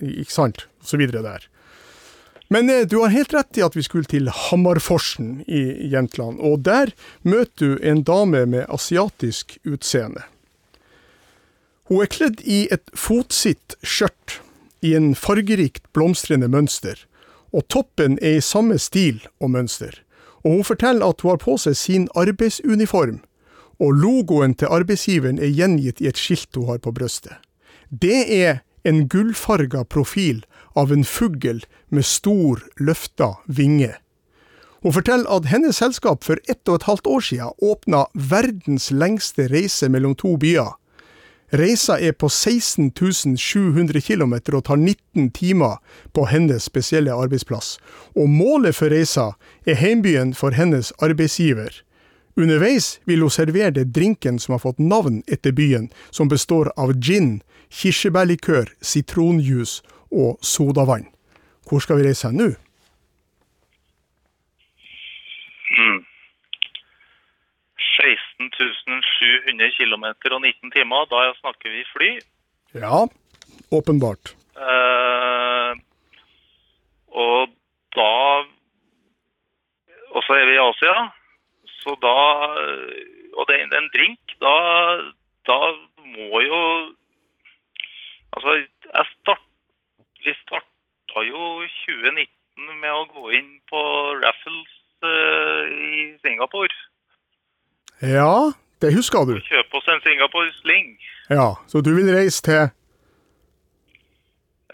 [0.00, 0.66] Ikke sant?
[0.84, 1.46] Så videre der.
[2.48, 6.64] Men eh, du har helt rett i at vi skulle til Hammarforsen i Jämtland, og
[6.64, 10.24] der møter du en dame med asiatisk utseende.
[11.88, 14.40] Hun er kledd i et fotsitt skjørt
[14.84, 16.96] i en fargerikt blomstrende mønster,
[17.52, 19.94] og toppen er i samme stil og mønster.
[20.44, 23.22] Og hun forteller at hun har på seg sin arbeidsuniform,
[23.78, 27.36] og logoen til arbeidsgiveren er gjengitt i et skilt hun har på brystet.
[27.88, 30.42] Det er en gullfarga profil
[30.76, 33.94] av en fugl med stor, løfta vinge.
[34.82, 39.48] Hun forteller at hennes selskap for ett og et halvt år siden åpna verdens lengste
[39.50, 40.76] reise mellom to byer.
[41.48, 42.92] Reisa er på 16
[43.40, 45.80] 700 km og tar 19 timer
[46.12, 47.78] på hennes spesielle arbeidsplass,
[48.14, 49.32] og målet for reisa
[49.66, 51.72] er heimbyen for hennes arbeidsgiver.
[52.38, 57.40] Underveis vil hun servere drinken som har fått navn etter byen, som består av gin,
[57.74, 59.82] kirsebærlikør, sitronjuice
[60.14, 61.08] og sodavann.
[61.66, 62.48] Hvor skal vi reise hen nå?
[65.78, 65.98] Mm.
[67.98, 71.10] 16.700 km og 19 timer.
[71.10, 72.10] Da snakker vi fly.
[72.78, 73.02] Ja,
[73.74, 74.36] åpenbart.
[74.54, 75.74] Uh,
[77.10, 77.50] og
[77.94, 78.14] da
[80.08, 81.17] Og så er vi i Asia.
[81.82, 82.16] Så da
[83.38, 84.54] Og det er en drink, da,
[85.46, 85.58] da
[86.16, 86.62] må jo
[88.36, 88.54] Altså,
[88.94, 89.44] jeg start,
[90.24, 91.44] vi starta jo
[91.86, 93.80] 2019 med å gå inn på
[94.22, 96.74] Raffles uh, i Singapore.
[98.02, 99.38] Ja, det husker du.
[99.48, 100.92] Kjøpe oss en Singapore Sling.
[101.32, 102.60] Ja, så du vil reise til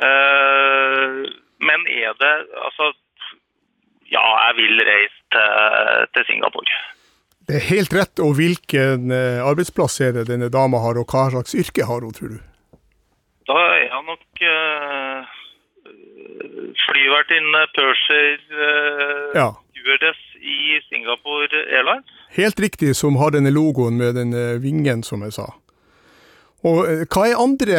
[0.02, 1.22] uh,
[1.64, 2.34] Men er det
[2.66, 2.90] Altså,
[4.12, 6.82] ja, jeg vil reise til, til Singapore.
[7.48, 8.20] Det er helt rett.
[8.24, 12.14] Og hvilken eh, arbeidsplass er det denne dama har, og hva slags yrke har hun,
[12.16, 12.38] tror du?
[13.44, 15.34] Da er hun nok uh,
[16.86, 19.50] flyvertinne Purser uh, ja.
[20.40, 22.08] i Singapore Airlines.
[22.34, 25.50] Helt riktig, som har denne logoen med denne vingen, som jeg sa.
[26.64, 27.78] Og eh, Hva er andre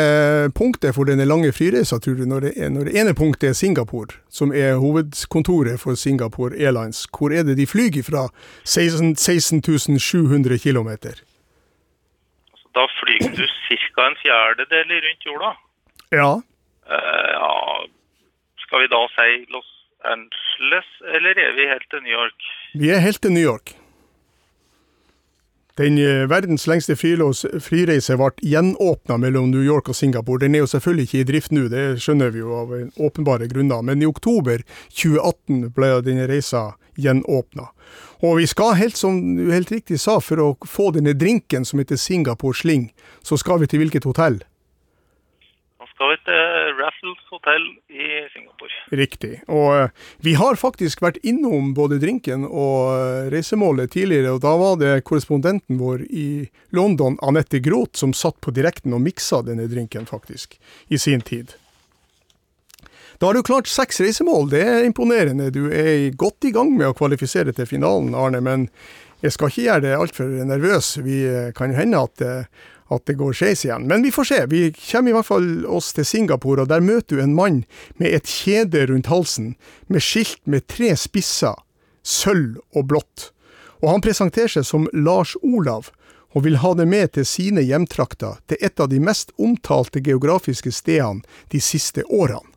[0.54, 3.58] punktet for denne lange flyreisa, tror du, når det, er, når det ene punktet er
[3.58, 7.06] Singapore, som er hovedkontoret for Singapore Airlines?
[7.10, 8.28] Hvor er det de flyr fra
[8.64, 9.64] 16, 16
[10.00, 10.92] 700 km?
[12.76, 14.06] Da flyr du ca.
[14.06, 15.52] en fjerdedel rundt jorda.
[16.12, 16.32] Ja.
[16.86, 17.54] Uh, ja.
[18.66, 19.72] Skal vi da si Los
[20.14, 22.40] Angeles, eller er vi helt til New York?
[22.74, 23.74] Vi er helt til New York.
[25.76, 30.40] Den eh, verdens lengste frireise ble gjenåpna mellom New York og Singapore.
[30.46, 33.84] Den er jo selvfølgelig ikke i drift nå, det skjønner vi jo av åpenbare grunner.
[33.84, 34.64] Men i oktober
[34.96, 37.68] 2018 ble denne reisa gjenåpna.
[38.24, 41.84] Og vi skal, helt som du helt riktig sa, for å få denne drinken som
[41.84, 44.40] heter Singapore Sling, så skal vi til hvilket hotell?
[45.96, 48.72] skal vi til Raffles hotell i Singapore.
[48.92, 49.34] Riktig.
[49.48, 49.90] Og eh,
[50.26, 54.94] vi har faktisk vært innom både drinken og eh, reisemålet tidligere, og da var det
[55.08, 56.28] korrespondenten vår i
[56.76, 61.56] London, Anette Groth, som satt på direkten og miksa denne drinken, faktisk, i sin tid.
[63.20, 65.50] Da har du klart seks reisemål, det er imponerende.
[65.56, 68.70] Du er godt i gang med å kvalifisere til finalen, Arne, men
[69.24, 70.96] jeg skal ikke gjøre det altfor nervøs.
[71.06, 72.26] Vi eh, kan hende at
[72.94, 73.88] at det går skeis igjen.
[73.90, 74.40] Men vi får se.
[74.52, 77.64] Vi kommer i hvert fall oss til Singapore, og der møter du en mann
[77.98, 79.56] med et kjede rundt halsen,
[79.88, 81.58] med skilt med tre spisser,
[82.06, 83.30] sølv og blått.
[83.82, 85.92] Og han presenterer seg som Lars Olav,
[86.36, 90.74] og vil ha det med til sine hjemtrakter, til et av de mest omtalte geografiske
[90.76, 92.52] stedene de siste årene.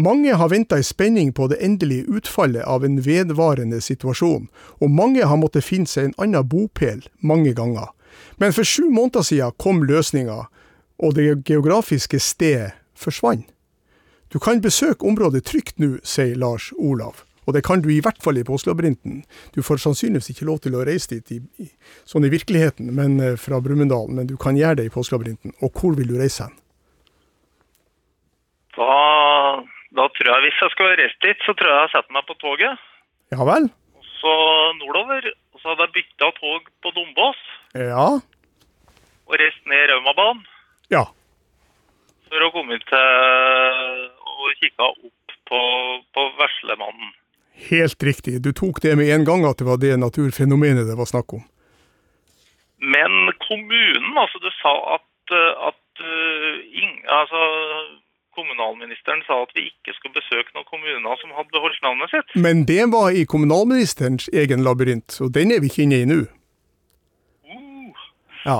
[0.00, 4.46] Mange har venta i spenning på det endelige utfallet av en vedvarende situasjon,
[4.80, 7.90] og mange har måttet finne seg en annen bopel mange ganger.
[8.40, 10.46] Men for sju måneder siden kom løsninga,
[11.02, 13.48] og det geografiske stedet forsvant.
[14.32, 17.24] Du kan besøke området trygt nå, sier Lars Olav.
[17.44, 19.24] Og det kan du i hvert fall i påskelabyrinten.
[19.52, 21.66] Du får sannsynligvis ikke lov til å reise dit i, i,
[22.08, 25.56] sånn i virkeligheten men eh, fra Brumunddal, men du kan gjøre det i påskelabyrinten.
[25.60, 26.54] Og hvor vil du reise hen?
[28.78, 28.92] Da,
[29.98, 32.38] da tror jeg, hvis jeg skal reise dit, så tror jeg jeg setter meg på
[32.40, 32.86] toget.
[33.34, 33.68] Ja vel?
[33.98, 34.36] Og så
[34.78, 35.28] nordover.
[35.52, 37.42] Og så hadde jeg bytta tog på Dombås
[37.74, 38.20] Ja.
[39.26, 40.42] og reist ned Raumabanen
[40.92, 41.04] Ja.
[42.28, 45.60] for å komme til og kikke opp på,
[46.14, 47.12] på Veslemannen.
[47.70, 48.40] Helt riktig.
[48.44, 51.42] Du tok det med en gang at det var det naturfenomenet det var snakk om.
[52.82, 57.40] Men kommunen, altså du sa at, eh, at eh, ing, altså,
[58.34, 62.34] kommunalministeren sa at vi ikke skulle besøke noen kommuner som hadde beholdt navnet sitt.
[62.34, 66.20] Men det var i kommunalministerens egen labyrint, og den er vi ikke inne i nå.
[68.44, 68.58] Ja.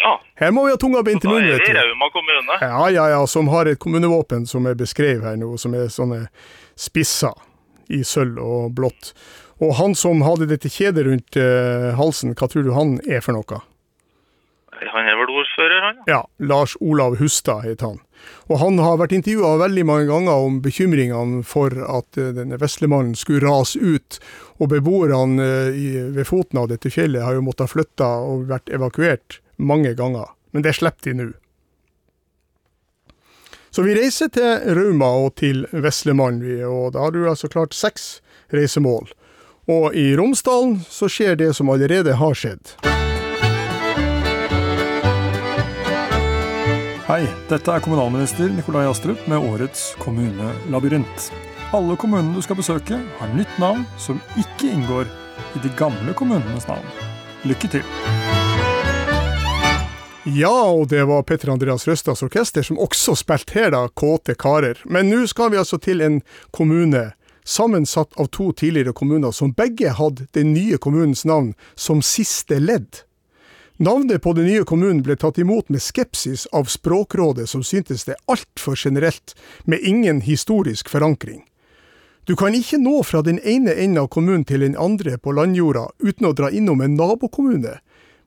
[0.00, 1.76] ja, Her må vi ha tunga beint i munnen, vet du.
[1.76, 2.58] Rauma kommune.
[2.60, 6.24] Ja, ja, ja, som har et kommunevåpen som er beskrevet her nå, som er sånne
[6.80, 7.36] spisser
[7.90, 9.12] i sølv og blått.
[9.60, 13.36] Og han som hadde dette kjedet rundt uh, halsen, hva tror du han er for
[13.36, 13.60] noe?
[14.80, 16.06] Han er vel ordfører, han?
[16.10, 18.00] Ja, Lars Olav Hustad heter han.
[18.52, 23.16] Og han har vært intervjua veldig mange ganger om bekymringene for at eh, denne Veslemannen
[23.18, 24.18] skulle rase ut.
[24.60, 29.40] Og beboerne eh, ved foten av dette fjellet har jo måttet flytte og vært evakuert
[29.56, 30.34] mange ganger.
[30.50, 31.30] Men det slipper de nå.
[33.70, 38.16] Så vi reiser til Rauma og til Veslemannen, og da har du altså klart seks
[38.50, 39.06] reisemål.
[39.70, 42.74] Og i Romsdalen så skjer det som allerede har skjedd.
[47.10, 51.24] Hei, dette er kommunalminister Nikolai Astrup med årets kommunelabyrint.
[51.74, 55.10] Alle kommunene du skal besøke, har nytt navn som ikke inngår
[55.58, 56.86] i de gamle kommunenes navn.
[57.42, 57.82] Lykke til!
[60.36, 64.78] Ja, og det var Petter Andreas Røstads orkester som også spilte her, da, Kåte karer.
[64.86, 66.22] Men nå skal vi altså til en
[66.54, 67.08] kommune
[67.42, 73.02] sammensatt av to tidligere kommuner som begge hadde den nye kommunens navn som siste ledd.
[73.80, 78.18] Navnet på den nye kommunen ble tatt imot med skepsis av Språkrådet, som syntes det
[78.28, 79.32] altfor generelt,
[79.64, 81.46] med ingen historisk forankring.
[82.28, 85.86] Du kan ikke nå fra den ene enden av kommunen til den andre på landjorda
[86.04, 87.78] uten å dra innom en nabokommune,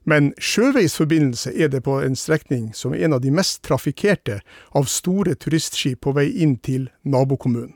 [0.09, 4.39] men sjøveisforbindelse er det på en strekning som er en av de mest trafikkerte
[4.73, 7.75] av store turistskip på vei inn til nabokommunen.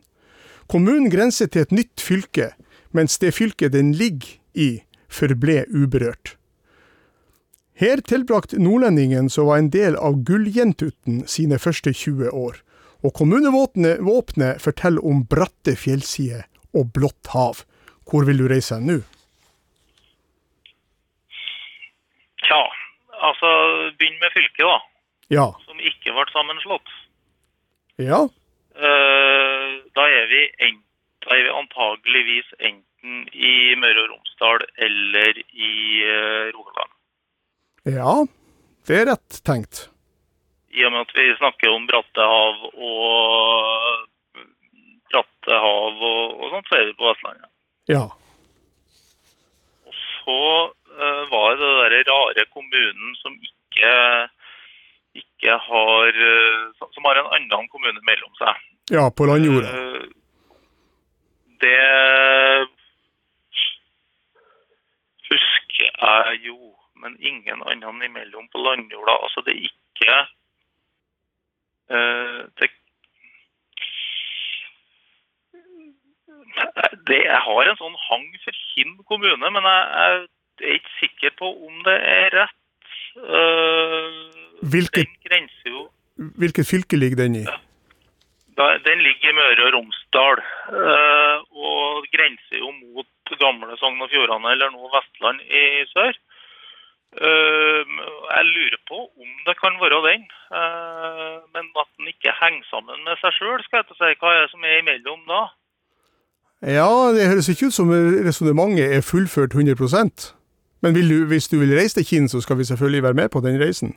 [0.66, 2.50] Kommunen grenser til et nytt fylke,
[2.90, 4.82] mens det fylket den ligger i,
[5.14, 6.37] forble uberørt.
[7.78, 12.56] Her tilbrakte nordlendingen som var en del av Gulljentutten sine første 20 år,
[13.06, 17.62] og kommunevåpenet forteller om bratte fjellsider og blått hav.
[18.10, 18.98] Hvor vil du reise nå?
[22.48, 22.64] Tja,
[23.30, 23.54] altså
[24.00, 24.80] begynn med fylket, da.
[25.38, 25.48] Ja.
[25.70, 26.94] Som ikke ble sammenslått.
[28.02, 28.26] Ja.
[28.74, 30.82] Eh, da er vi en,
[31.28, 35.74] da er vi antageligvis enten i Møre og Romsdal eller i
[36.10, 36.97] uh, Rogaland.
[37.88, 38.14] Ja.
[38.88, 39.86] Det er rett tenkt.
[40.78, 44.08] I og med at vi snakker om bratte hav og
[45.12, 47.50] bratte hav og, og sånt, så er vi på Vestlandet.
[47.90, 48.04] Ja.
[49.88, 51.72] Og så uh, var det
[52.04, 53.94] den rare kommunen som ikke,
[55.24, 58.64] ikke har uh, som- Som har en annen kommune mellom seg.
[58.92, 59.72] Ja, på landjorda.
[59.72, 60.08] Uh,
[61.58, 62.68] Det
[65.30, 66.58] husker jeg jo,
[67.04, 69.16] men ingen annen imellom på landjorda.
[69.28, 70.18] Altså, det er ikke
[71.92, 72.70] uh, det,
[77.08, 80.26] det Jeg har en sånn hang for Kinn kommune, men jeg,
[80.62, 82.58] jeg er ikke sikker på om det er rett.
[83.18, 84.26] Uh,
[84.62, 87.46] Hvilket, Den grenser jo hvilket fylke ligger den i?
[88.58, 94.50] Den ligger i Møre og Romsdal Uh, og grenser jo mot gamle Sogn og Fjordane,
[94.52, 95.62] eller nå Vestland i
[95.94, 96.18] sør.
[97.16, 97.84] Eh,
[98.36, 100.24] jeg lurer på om det kan være den,
[100.60, 104.12] eh, men at den ikke henger sammen med seg sjøl, skal jeg å si.
[104.20, 105.42] Hva er det som er imellom da?
[106.62, 107.94] Ja, det høres ikke ut som
[108.28, 110.34] resonnementet er fullført 100%
[110.82, 113.40] Men du, hvis du vil reise til Kinn, så skal vi selvfølgelig være med på
[113.42, 113.96] den reisen.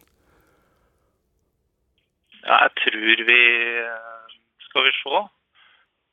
[2.46, 3.42] Ja, jeg tror vi
[3.84, 4.30] eh,
[4.68, 5.20] Skal vi se.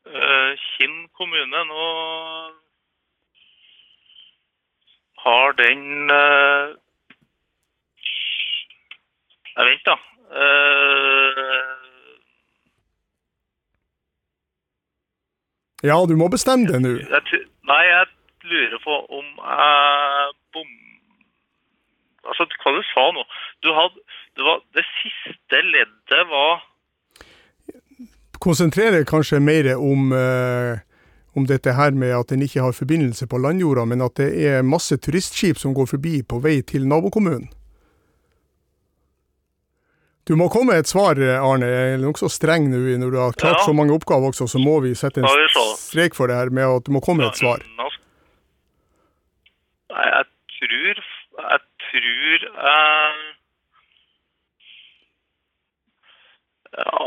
[0.08, 1.86] Eh, Kinn kommune nå
[5.24, 6.76] har den eh,
[9.58, 9.98] Nei, vent, da.
[10.38, 11.78] Uh...
[15.86, 16.94] Ja, du må bestemme det nå.
[17.70, 18.06] nei, jeg
[18.50, 20.72] lurer på om jeg bom...
[22.28, 23.24] Altså, hva du sa nå?
[23.64, 24.02] Du hadde
[24.38, 26.66] det, var, det siste leddet var
[28.38, 30.78] Konsentrere kanskje mer om, eh,
[31.34, 34.62] om dette her med at den ikke har forbindelse på landjorda, men at det er
[34.62, 37.50] masse turistskip som går forbi på vei til nabokommunen.
[40.28, 41.68] Du må komme med et svar, Arne.
[41.72, 43.66] Jeg er nokså streng nå når du har klart Ja.
[43.66, 45.28] så mange oppgaver også, så må vi sette en
[45.80, 47.64] strek for det her med at du må komme med et svar.
[49.88, 50.26] Nei, jeg
[50.58, 51.04] tror
[51.38, 52.40] Jeg tror
[52.74, 53.16] eh,
[56.78, 57.04] Ja,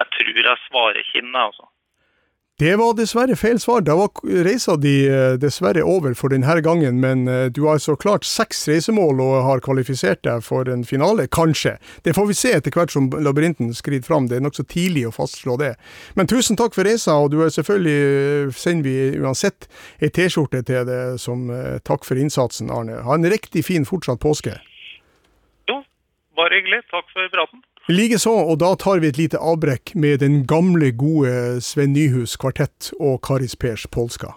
[0.00, 1.66] jeg tror jeg svarer Kinn, altså.
[2.60, 3.80] Det var dessverre feil svar.
[3.80, 4.10] Da var
[4.44, 8.66] reisa di eh, dessverre over for denne gangen, men eh, du har så klart seks
[8.68, 11.78] reisemål og har kvalifisert deg for en finale, kanskje.
[12.04, 15.14] Det får vi se etter hvert som labyrinten skrider fram, det er nokså tidlig å
[15.16, 15.72] fastslå det.
[16.14, 19.66] Men tusen takk for reisa, og du er selvfølgelig, eh, sender vi uansett
[20.04, 21.48] ei T-skjorte til deg som
[21.88, 23.00] takk for innsatsen, Arne.
[23.02, 24.58] Ha en riktig fin fortsatt påske.
[25.70, 25.82] Jo,
[26.36, 26.84] bare hyggelig.
[26.92, 27.64] Takk for praten.
[27.90, 32.92] Likeså, og da tar vi et lite avbrekk med den gamle, gode Sven Nyhus kvartett
[33.00, 34.36] og Karis Pers Polska.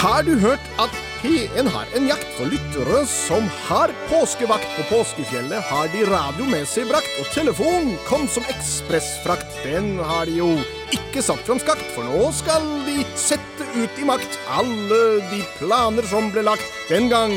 [0.00, 5.66] Har du hørt at P1 har en jakt for lyttere som har påskevakt på påskefjellet?
[5.68, 9.58] Har de radio med seg brakt, og telefon kom som ekspressfrakt.
[9.60, 10.48] Den har de jo
[10.94, 16.06] ikke satt fram skakt, for nå skal de sette ut i makt alle de planer
[16.10, 17.34] som ble lagt den gang.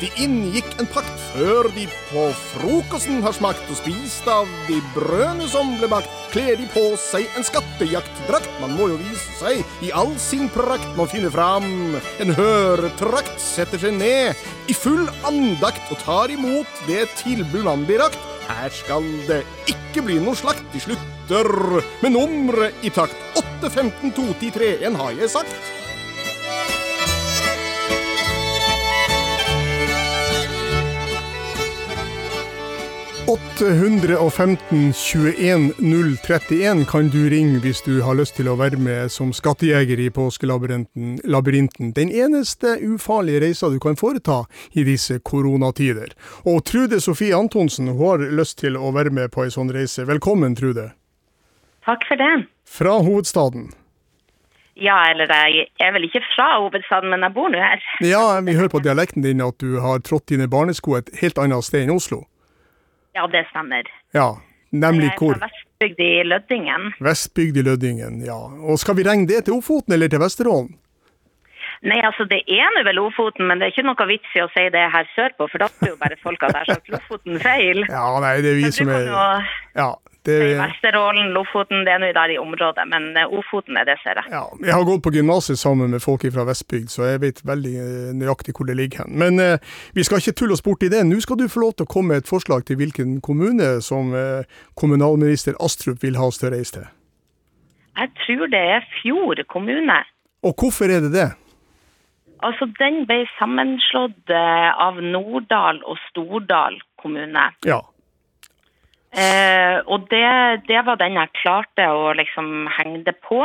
[0.00, 5.48] De inngikk en pakt før de på frokosten har smakt og spist av de brødene
[5.50, 6.10] som ble bakt.
[6.32, 10.88] Kler de på seg en skattejaktdrakt, man må jo vise seg i all sin prakt.
[10.98, 17.06] Man finner fram en høretrakt, setter seg ned i full andakt og tar imot det
[17.20, 18.31] tilbud man blir rakt.
[18.52, 21.48] Her skal det ikke bli noe slakt, de slutter
[22.02, 23.16] med nummeret i takt.
[23.38, 25.81] 8, 15, 2, 10, 3, 1 har jeg sagt.
[33.26, 39.30] 815 21 031 kan du ringe hvis du har lyst til å være med som
[39.30, 41.92] skattejeger i påskelabyrinten.
[41.94, 44.40] Den eneste ufarlige reisa du kan foreta
[44.74, 46.10] i disse koronatider.
[46.42, 50.02] Og Trude Sofie Antonsen hun har lyst til å være med på ei sånn reise.
[50.08, 50.90] Velkommen, Trude.
[51.86, 52.32] Takk for det.
[52.66, 53.70] Fra hovedstaden.
[54.74, 57.78] Ja, eller jeg er vel ikke fra hovedstaden, men jeg bor nå her.
[58.02, 61.70] Ja, vi hører på dialekten din at du har trådt dine barnesko et helt annet
[61.70, 62.24] sted enn Oslo.
[63.16, 63.88] Ja, det stemmer.
[64.16, 64.28] Ja,
[64.72, 65.40] nemlig er hvor?
[65.42, 66.92] Vestbygd i Løddingen.
[67.04, 68.38] Vestbygd i Lødingen, ja.
[68.64, 70.72] Og skal vi regne det til Ofoten eller til Vesterålen?
[71.82, 74.46] Nei, altså det er nå vel Ofoten, men det er ikke noe vits i å
[74.54, 77.40] si det her sørpå, for da tror jo bare folk at jeg har sagt Lofoten
[77.42, 77.82] feil.
[77.90, 79.24] Ja, nei, det er vi som er jo
[79.80, 79.88] Ja,
[80.26, 83.96] det er Vesterålen, Lofoten, det er nå der i området, men eh, Ofoten er det,
[84.04, 84.30] ser jeg.
[84.30, 87.74] Ja, jeg har gått på gymnaset sammen med folk fra Vestbygd, så jeg vet veldig
[87.82, 89.16] eh, nøyaktig hvor det ligger hen.
[89.18, 89.58] Men eh,
[89.96, 91.02] vi skal ikke tulle oss bort i det.
[91.08, 94.14] Nå skal du få lov til å komme med et forslag til hvilken kommune som
[94.14, 94.46] eh,
[94.78, 96.90] kommunalminister Astrup vil ha oss til å reise til.
[97.98, 100.02] Jeg tror det er Fjord kommune.
[100.46, 101.30] Og hvorfor er det det?
[102.42, 107.50] Altså, den ble sammenslått eh, av Norddal og Stordal kommune.
[107.66, 107.82] Ja.
[109.12, 110.24] Eh, og det,
[110.68, 113.44] det var den jeg klarte å liksom henge det på.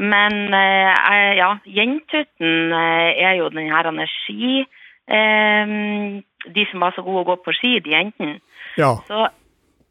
[0.00, 3.92] Men eh, ja, Jentuten eh, er jo den her
[4.24, 4.64] ski...
[5.12, 8.40] Eh, de som var så gode å gå på ski, de jentene.
[8.80, 8.96] Ja.
[9.06, 9.28] Så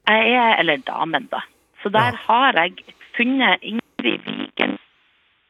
[0.09, 1.43] jeg er Eller damen, da.
[1.83, 2.19] Så der Ja.
[2.27, 2.73] har jeg
[3.17, 4.77] funnet Ingrid Viken.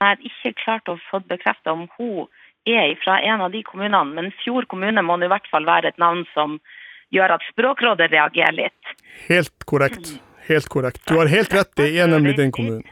[0.01, 2.27] Jeg har ikke klart å få bekrefta om hun
[2.65, 5.97] er fra en av de kommunene, men Fjord kommune må i hvert fall være et
[5.97, 6.59] navn som
[7.11, 8.95] gjør at Språkrådet reagerer litt.
[9.27, 10.15] Helt korrekt.
[10.47, 11.03] Helt korrekt.
[11.07, 12.87] Du har helt rett, det er nemlig den kommunen.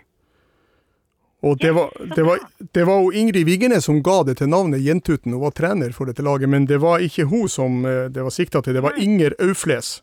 [1.41, 2.39] Og det var, det var,
[2.73, 6.23] det var Ingrid Vigene som ga det til navnet Jentuten, hun var trener for dette
[6.25, 9.37] laget, men det var ikke hun som eh, det var sikta til, det var Inger
[9.39, 10.01] Aufles.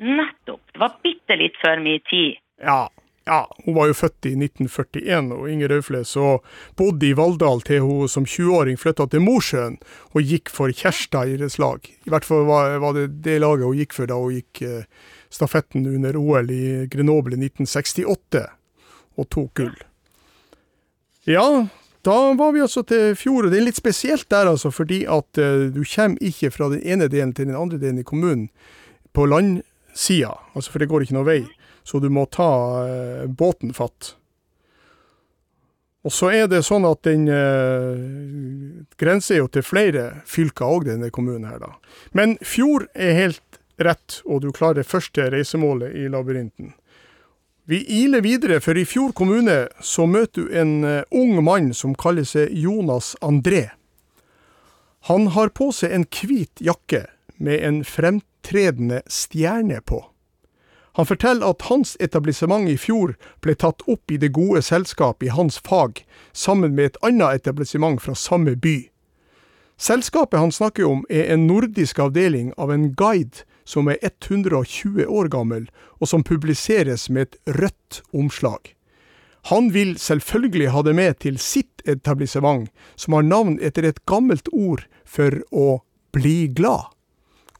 [0.00, 0.62] Nettopp.
[0.72, 2.40] Det var bitte litt før min tid.
[2.64, 2.88] Ja,
[3.26, 6.36] ja, hun var jo født i 1941, og Inger Aufles, så
[6.78, 9.80] bodde i Valldal til hun som 20-åring flytta til Mosjøen
[10.14, 11.82] og gikk for Kjersteires lag.
[12.06, 14.86] I hvert fall var det det laget hun gikk for da hun gikk eh,
[15.34, 18.46] stafetten under OL i Grenoble i 1968,
[19.16, 19.76] og tok gull.
[21.26, 21.66] Ja,
[22.06, 25.40] da var vi altså til fjor, og det er litt spesielt der altså, fordi at
[25.42, 28.46] eh, du kommer ikke fra den ene delen til den andre delen i kommunen
[29.16, 31.40] på landsida, altså for det går ikke noe vei,
[31.86, 32.50] så du må ta
[32.84, 34.16] eh, båten fatt.
[36.06, 41.10] Og så er det sånn at den eh, grenser jo til flere fylker òg, denne
[41.14, 41.72] kommunen her, da.
[42.14, 46.74] Men fjord er helt rett, og du klarer det første reisemålet i labyrinten.
[47.66, 51.96] Vi iler videre, for i Fjord kommune så møter du en eh, ung mann som
[51.98, 53.72] kaller seg Jonas André.
[55.10, 57.08] Han har på seg en hvit jakke
[57.42, 60.04] med en fremtredende stjerne på.
[60.96, 65.28] Han forteller at hans etablissement i fjor ble tatt opp i det gode selskap i
[65.28, 66.00] hans fag,
[66.32, 68.78] sammen med et annet etablissement fra samme by.
[69.76, 75.28] Selskapet han snakker om er en nordisk avdeling av en guide som er 120 år
[75.28, 75.68] gammel,
[76.00, 78.72] og som publiseres med et rødt omslag.
[79.52, 84.48] Han vil selvfølgelig ha det med til sitt etablissement, som har navn etter et gammelt
[84.48, 85.82] ord for å
[86.16, 86.88] bli glad.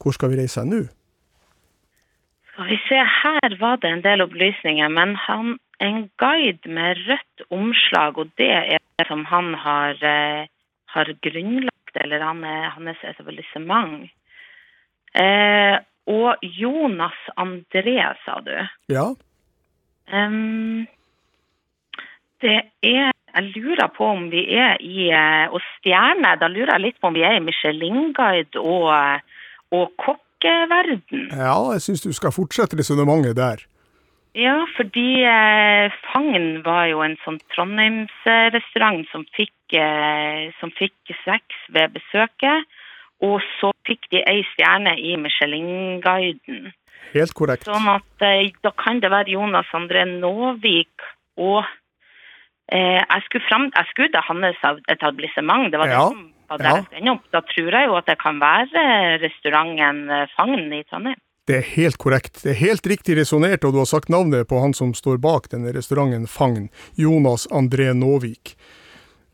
[0.01, 0.87] Hvor skal vi reise nå?
[2.57, 7.43] Skal vi se, her var det en del opplysninger, men han, en guide med rødt
[7.53, 10.49] omslag, og det er det som han har, eh,
[10.89, 14.09] har grunnlagt, eller han er, hans etablissement.
[15.13, 15.77] Eh,
[16.07, 18.57] og Jonas André, sa du.
[18.89, 19.13] Ja,
[20.07, 20.87] Um,
[22.41, 26.81] det er Jeg lurer på om vi er i eh, Og stjerne, da lurer jeg
[26.85, 28.87] litt på om vi er i Michelin-guide og,
[29.75, 31.31] og og kokkeverden.
[31.33, 33.65] ja jeg syns du skal fortsette resonnementet der.
[34.37, 41.57] Ja, fordi eh, Fagn var jo en sånn Trondheimsrestaurant som fikk, eh, som fikk seks
[41.73, 42.67] ved besøket.
[43.25, 46.69] Og så fikk de ei stjerne i Michelin-guiden.
[47.15, 47.65] Helt korrekt.
[47.65, 51.07] Sånn at eh, da kan det være Jonas André Nåvik
[51.41, 51.65] og
[52.69, 56.69] eh, jeg skulle fram, jeg skulle til hans etablissement, det var Ja, det som der
[56.69, 56.83] ja.
[56.95, 57.25] jeg opp.
[57.35, 58.85] Da tror jeg jo at det kan være
[59.23, 61.21] restauranten eh, Fagn i Trondheim.
[61.47, 62.41] Det er helt korrekt.
[62.43, 65.47] Det er helt riktig resonnert, og du har sagt navnet på han som står bak
[65.53, 66.69] denne restauranten Fagn,
[66.99, 68.57] Jonas André Nåvik.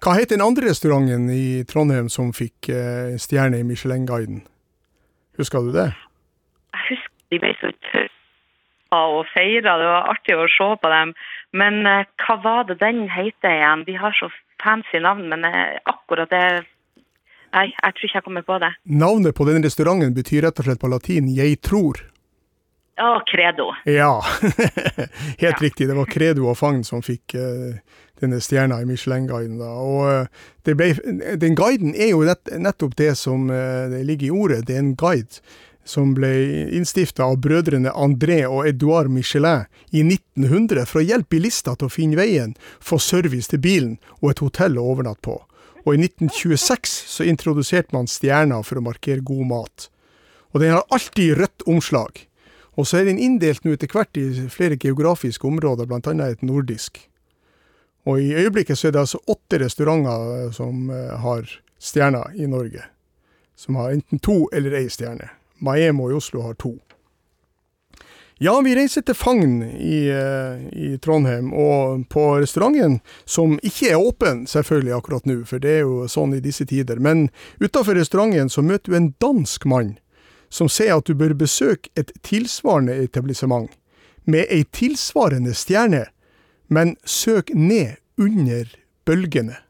[0.02, 4.42] Hva het den andre restauranten i Trondheim som fikk eh, stjerne i Michelin-guiden?
[5.40, 5.92] Husker du det?
[6.74, 8.08] Jeg husker de ble så tøffe
[8.92, 11.14] og feira, det var artig å se på dem.
[11.56, 13.86] Men eh, hva var det den heter igjen?
[13.88, 14.28] De har så
[14.62, 16.64] fancy navn, men eh, akkurat det
[17.53, 18.70] Nei, jeg tror ikke jeg kommer på det.
[18.88, 22.00] Navnet på den restauranten betyr rett og slett på latin 'jeg tror'.
[23.03, 23.72] Å, Credo.
[23.88, 24.20] Ja,
[25.40, 25.57] helt Ja.
[25.61, 25.88] riktig.
[25.88, 27.74] Det var Credo og Fagn som fikk uh,
[28.20, 29.61] denne stjerna i Michelin-guiden.
[29.61, 30.26] Og uh,
[30.64, 30.92] det ble,
[31.40, 34.66] Den guiden er jo nett, nettopp det som uh, det ligger i ordet.
[34.66, 35.40] Det er en guide
[35.84, 41.74] som ble innstifta av brødrene André og Edouard Michelin i 1900 for å hjelpe bilister
[41.74, 45.40] til å finne veien, få service til bilen og et hotell å overnatte på.
[45.82, 49.88] Og i 1926 så introduserte man stjerna for å markere god mat.
[50.52, 52.26] Og den har alltid rødt omslag.
[52.78, 56.14] Og så er den inndelt nå etter hvert i flere geografiske områder, bl.a.
[56.28, 57.02] et nordisk.
[58.08, 61.50] Og i øyeblikket så er det altså åtte restauranter eh, som eh, har
[61.82, 62.86] stjerner i Norge.
[63.56, 65.28] Som har enten to eller ei stjerne.
[65.62, 66.74] Maemo i Oslo har to.
[68.43, 74.03] Ja, vi reiser til Fagn i, eh, i Trondheim, og på restauranten, som ikke er
[74.03, 77.28] åpen selvfølgelig akkurat nå, for det er jo sånn i disse tider, men
[77.62, 79.93] utafor restauranten så møter du en dansk mann
[80.51, 83.70] som sier at du bør besøke et tilsvarende etablissement,
[84.26, 86.09] med ei tilsvarende stjerne,
[86.66, 88.66] men søk ned under
[89.07, 89.61] bølgene.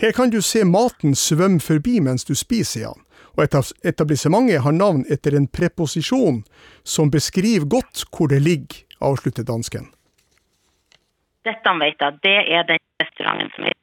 [0.00, 3.01] Her kan du se maten svømme forbi mens du spiser i den,
[3.36, 6.42] og etab- etablissementet har navn etter en preposisjon
[6.84, 9.88] som beskriver godt hvor det ligger, avslutter dansken.
[11.46, 13.78] Dette vet jeg, det er den restauranten som er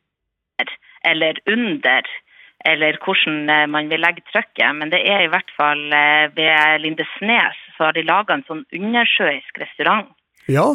[1.08, 2.04] eller under,
[2.68, 4.76] eller hvordan eh, man vil legge trykket.
[4.76, 8.66] Men det er i hvert fall eh, ved Lindesnes, så har de laga en sånn
[8.76, 10.10] undersjøisk restaurant.
[10.52, 10.74] Ja,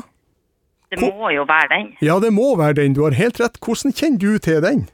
[0.89, 1.93] Det må jo være den.
[2.01, 3.61] ja det må være den, du har helt rett.
[3.61, 4.87] Hvordan kjenner du til den?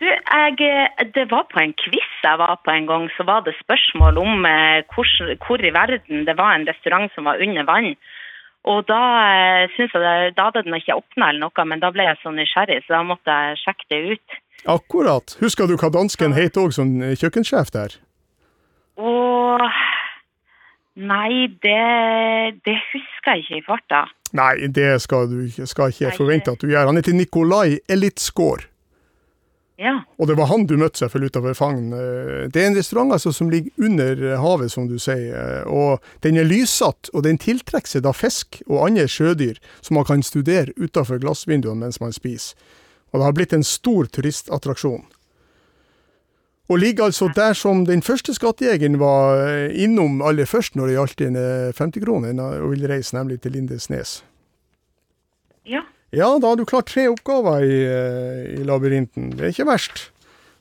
[0.00, 0.56] Du, jeg,
[1.14, 4.46] det var på en quiz jeg var på en gang, så var det spørsmål om
[4.48, 5.08] eh, hvor,
[5.44, 7.92] hvor i verden det var en restaurant som var under vann.
[8.64, 12.08] Og da eh, synes jeg da hadde den ikke åpna eller noe, men da ble
[12.08, 14.38] jeg så nysgjerrig, så da måtte jeg sjekke det ut.
[14.76, 15.36] Akkurat.
[15.40, 18.00] Husker du hva dansken het òg som eh, kjøkkensjef der?
[19.00, 19.68] Og
[21.00, 21.80] Nei, det,
[22.66, 24.00] det husker jeg ikke i farta.
[24.36, 26.90] Nei, det skal du skal ikke forvente at du gjør.
[26.90, 28.66] Han heter Nikolai Elitsgård.
[29.80, 29.94] Ja.
[30.20, 31.92] Og det var han du møtte selvfølgelig utenfor Fagn.
[31.96, 35.32] Eh, Det er en restaurant altså som ligger under havet, som du sier.
[35.32, 39.94] eh, Og den er lyssatt, og den tiltrekker seg da fisk og andre sjødyr som
[39.96, 42.56] man kan studere utenfor glassvinduene mens man spiser.
[43.12, 45.06] Og det har blitt en stor turistattraksjon.
[46.70, 50.94] Og ligger altså der som den første skattejegeren var eh, innom aller først når det
[50.94, 51.36] gjaldt den
[51.72, 54.22] 50-kronen, og ville reise nemlig til Lindesnes.
[55.64, 55.80] ja.
[56.10, 59.30] Ja, da har du klart tre oppgaver i, eh, i labyrinten.
[59.36, 60.10] Det er ikke verst.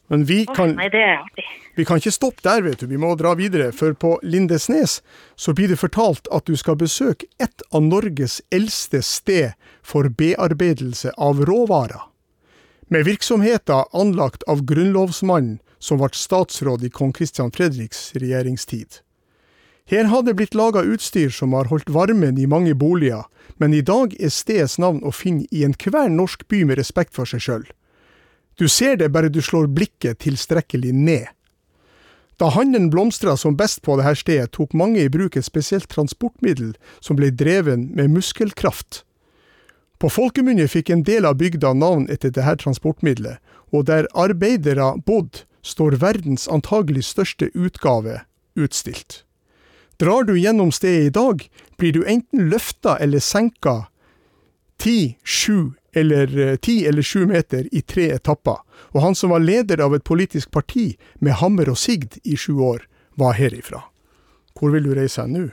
[0.10, 1.46] Men vi kan, nei, det er artig.
[1.78, 2.88] vi kan ikke stoppe der, vet du.
[2.90, 3.72] Vi må dra videre.
[3.72, 5.02] For på Lindesnes
[5.36, 9.54] så blir det fortalt at du skal besøke et av Norges eldste sted
[9.86, 12.10] for bearbeidelse av råvarer.
[12.90, 19.02] Med virksomheter anlagt av grunnlovsmannen som ble statsråd i kong Christian Fredriks regjeringstid.
[19.90, 23.26] Her har det blitt laga utstyr som har holdt varmen i mange boliger,
[23.58, 27.26] men i dag er stedets navn å finne i enhver norsk by med respekt for
[27.26, 27.66] seg sjøl.
[28.60, 31.28] Du ser det bare du slår blikket tilstrekkelig ned.
[32.40, 36.76] Da handelen blomstra som best på dette stedet, tok mange i bruk et spesielt transportmiddel
[37.02, 39.04] som ble dreven med muskelkraft.
[40.00, 43.42] På folkemunne fikk en del av bygda navn etter dette transportmiddelet,
[43.74, 48.22] og der arbeidere bodde, står verdens antagelig største utgave
[48.56, 49.26] utstilt.
[50.00, 51.42] Drar du gjennom stedet i dag,
[51.78, 53.90] blir du enten løfta eller senka
[54.80, 58.62] ti, sju eller eh, ti eller sju meter i tre etapper,
[58.96, 62.62] og han som var leder av et politisk parti med hammer og sigd i sju
[62.64, 62.86] år,
[63.20, 63.84] var herifra.
[64.56, 65.50] Hvor vil du reise nå?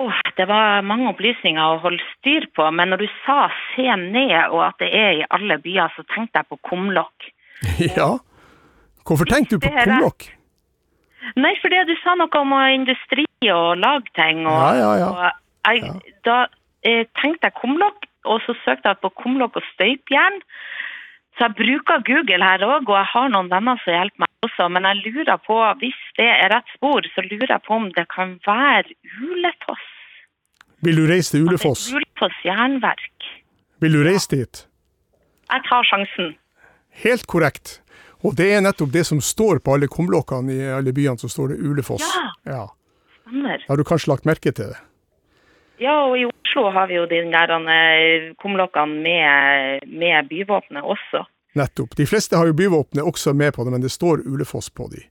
[0.00, 4.38] Oh, det var mange opplysninger å holde styr på, men når du sa se ned
[4.48, 7.32] og at det er i alle byer, så tenkte jeg på kumlokk.
[8.00, 8.14] Ja,
[9.04, 10.32] hvorfor tenkte du på kumlokk?
[11.38, 15.10] Nei, for det du sa noe om industri og lagting, og, Ja, ja, ja.
[15.12, 16.38] og jeg, da
[16.84, 20.40] eh, tenkte jeg kumlokk, og så søkte jeg på kumlokk og støypjern.
[21.38, 24.66] Så jeg bruker Google her òg, og jeg har noen venner som hjelper meg også.
[24.74, 28.04] Men jeg lurer på, hvis det er rett spor, så lurer jeg på om det
[28.12, 28.92] kan være
[29.22, 29.86] Ulefoss.
[30.82, 31.86] Vil du reise til Ulefoss?
[31.94, 33.30] Ulefoss jernverk.
[33.80, 34.64] Vil du reise dit?
[35.52, 36.34] Jeg tar sjansen.
[37.02, 37.78] Helt korrekt.
[38.22, 41.54] Og det er nettopp det som står på alle kumlokkene i alle byene, så står
[41.54, 42.04] det Ulefoss.
[42.06, 42.28] Ja.
[42.52, 42.64] Ja.
[43.24, 43.64] Stemmer.
[43.68, 44.78] Har du kanskje lagt merke til det?
[45.82, 51.24] Ja, og i Oslo har vi jo de der eh, kumlokkene med, med byvåpenet også.
[51.58, 51.96] Nettopp.
[51.98, 55.02] De fleste har jo byvåpenet også med på det, men det står Ulefoss på de.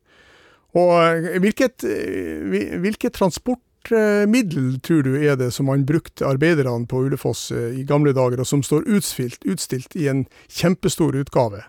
[0.79, 6.87] Og eh, hvilket, eh, hvil- hvilket transportmiddel tror du er det som man brukte arbeiderne
[6.87, 11.65] på Ulefoss i gamle dager, og som står utstilt, utstilt i en kjempestor utgave?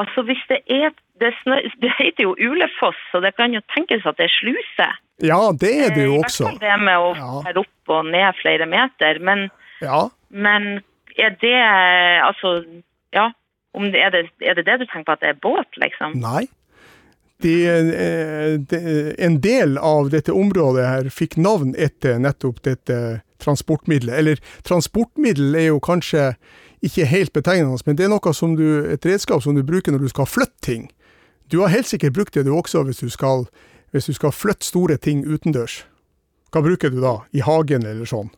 [0.00, 0.90] Altså hvis det er
[1.22, 4.88] det, snø, det heter jo Ulefoss, så det kan jo tenkes at det er sluse.
[5.22, 6.48] Ja, det er det jo også.
[6.48, 7.60] I hvert fall det med å Ja.
[7.62, 9.20] opp og ned flere meter.
[9.22, 10.82] Men, Ja, men
[11.18, 11.54] er det
[12.24, 12.64] Altså,
[13.14, 13.30] ja.
[13.74, 16.12] Om det, er, det, er det det du tenker på, at det er båt, liksom?
[16.22, 16.46] Nei.
[17.42, 22.98] De, eh, de, en del av dette området her fikk navn etter nettopp dette
[23.42, 24.14] transportmiddelet.
[24.14, 26.36] Eller transportmiddel er jo kanskje
[26.86, 30.06] ikke helt betegnende, men det er noe som du, et redskap som du bruker når
[30.06, 30.88] du skal flytte ting.
[31.52, 33.46] Du har helt sikkert brukt det du også hvis du skal,
[33.92, 35.82] hvis du skal flytte store ting utendørs.
[36.54, 37.18] Hva bruker du da?
[37.34, 38.30] I hagen eller sånn?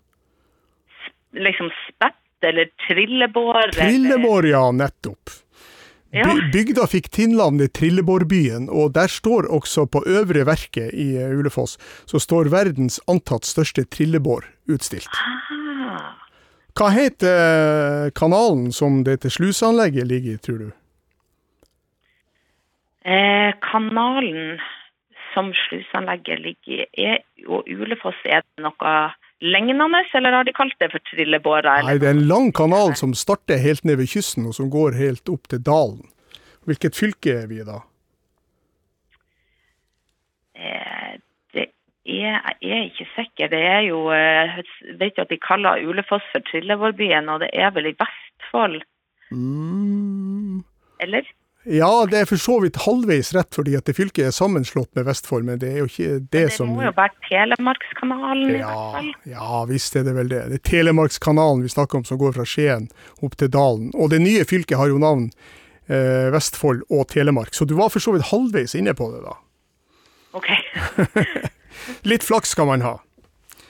[1.36, 3.74] Liksom spett eller trillebår?
[3.76, 5.34] Trillebår, ja, nettopp.
[6.14, 6.30] Ja.
[6.52, 11.76] Bygda fikk tinnlandet Trillebårbyen, og der står også på øvre verket i eh, Ulefoss,
[12.08, 15.10] så står verdens antatt største trillebår utstilt.
[15.12, 15.55] Ah.
[16.76, 20.72] Hva heter eh, kanalen som dette sluseanlegget ligger i, tror du?
[23.06, 24.58] Eh, kanalen
[25.32, 28.18] som sluseanlegget ligger i, er jo Ulefoss.
[28.24, 28.96] Er det noe
[29.40, 31.78] lignende, eller har de kalt det for trillebåra?
[31.86, 34.96] Nei, det er en lang kanal som starter helt ned ved kysten, og som går
[35.00, 36.04] helt opp til dalen.
[36.66, 37.80] Hvilket fylke er vi i da?
[40.56, 41.12] Eh,
[41.54, 41.72] det er,
[42.06, 43.48] jeg er ikke sikker.
[43.50, 44.64] Det er jo jeg
[45.00, 48.82] Vet jo at de kaller Ulefoss for Trillevårbyen, og det er vel i Vestfold,
[49.34, 50.62] Mm.
[51.02, 51.26] eller?
[51.66, 55.02] Ja, det er for så vidt halvveis rett, fordi at det fylket er sammenslått med
[55.08, 58.70] Vestfold, men det er jo ikke det, Det som må jo være Telemarkskanalen, i hvert
[58.70, 59.08] Ja, fall.
[59.32, 60.44] ja, visst er det vel det.
[60.52, 62.86] Det er Telemarkskanalen vi snakker om, som går fra Skien
[63.20, 63.90] opp til Dalen.
[63.98, 65.26] Og det nye fylket har jo navn
[65.90, 69.34] eh, Vestfold og Telemark, så du var for så vidt halvveis inne på det, da.
[70.38, 70.46] Ok.
[72.04, 72.96] Litt flaks skal man ha.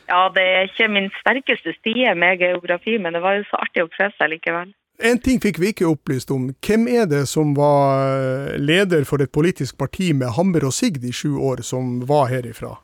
[0.06, 3.82] Ja, det er ikke min sterkeste stie med geografi, men det var jo så artig
[3.82, 4.70] å prøve seg likevel.
[5.02, 6.46] En ting fikk vi ikke opplyst om.
[6.64, 11.04] Hvem er det som var eh, leder for et politisk parti med hammer og sigd
[11.04, 12.76] i sju år, som var herifra?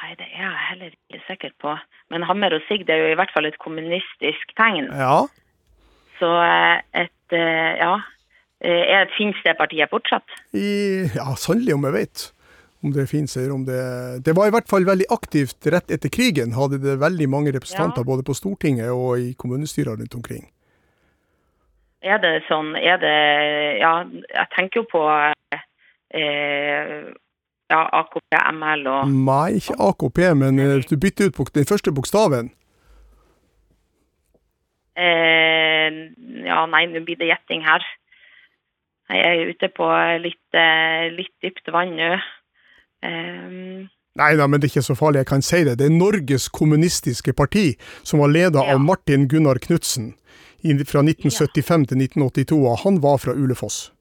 [0.00, 1.76] Nei, det er jeg heller ikke sikker på.
[2.10, 4.88] Men hammer og sigd er jo i hvert fall et kommunistisk tegn.
[4.90, 5.26] Ja,
[6.18, 7.98] Så eh, et eh, Ja.
[8.60, 10.34] Er, finnes det partiet fortsatt?
[10.52, 12.24] i, ja sannelig om jeg vet
[12.82, 13.80] om det fins eller om det
[14.24, 16.54] Det var i hvert fall veldig aktivt rett etter krigen.
[16.56, 18.08] Hadde det veldig mange representanter Ja.
[18.08, 20.48] både på Stortinget og i kommunestyrer rundt omkring.
[22.02, 25.02] Er det sånn Er det Ja, jeg tenker jo på
[26.10, 27.12] eh,
[27.70, 32.50] ja, AKP, ML og Nei, ikke AKP, men eh, du bytter ut den første bokstaven
[34.96, 35.92] eh,
[36.46, 37.84] Ja, nei, nå blir det gjetting her.
[39.10, 39.86] Jeg er ute på
[40.22, 42.12] litt, eh, litt dypt vann nå.
[43.02, 43.88] Um,
[44.18, 45.78] Nei da, men det er ikke så farlig, jeg kan si det.
[45.78, 48.74] Det er Norges Kommunistiske Parti, som var leda Ja.
[48.74, 50.14] av Martin Gunnar Knutsen
[50.84, 53.92] fra 1975 til 1982, og han var fra Ulefoss.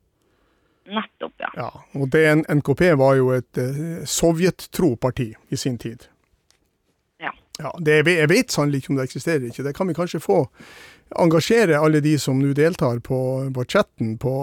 [0.89, 1.49] nettopp, ja.
[1.55, 1.69] Ja,
[2.01, 6.07] og det, NKP var jo et eh, sovjettro parti i sin tid.
[7.21, 7.29] Ja.
[7.59, 9.63] Ja, det, jeg vet sannelig ikke om det eksisterer ikke.
[9.63, 10.47] Det kan vi kanskje få
[11.17, 13.19] engasjere alle de som nå deltar på,
[13.55, 14.33] på chatten, på,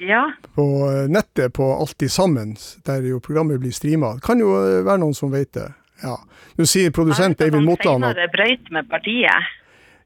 [0.00, 0.64] Ja, på
[1.10, 2.56] nettet, på Alltid sammen,
[2.86, 4.14] der jo programmet blir streama.
[4.14, 5.68] Det kan jo eh, være noen som vet det.
[6.02, 6.16] Ja.
[6.58, 9.48] Nå sier produsent Eivind Motland at Senere brøyt med partiet.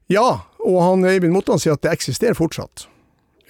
[0.09, 2.87] ja, og han Eivind Motland sier at det eksisterer fortsatt.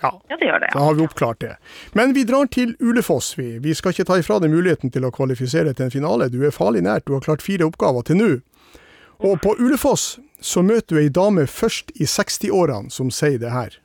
[0.04, 0.70] Ja, Ja, det gjør det.
[0.74, 1.54] da har vi oppklart det.
[1.95, 3.58] Men vi drar til Ulefoss, vi.
[3.64, 6.28] Vi skal ikke ta ifra deg muligheten til å kvalifisere til en finale.
[6.30, 8.30] Du er farlig nært, du har klart fire oppgaver til nå.
[9.24, 13.80] Og på Ulefoss så møter du ei dame først i 60-årene som sier det her.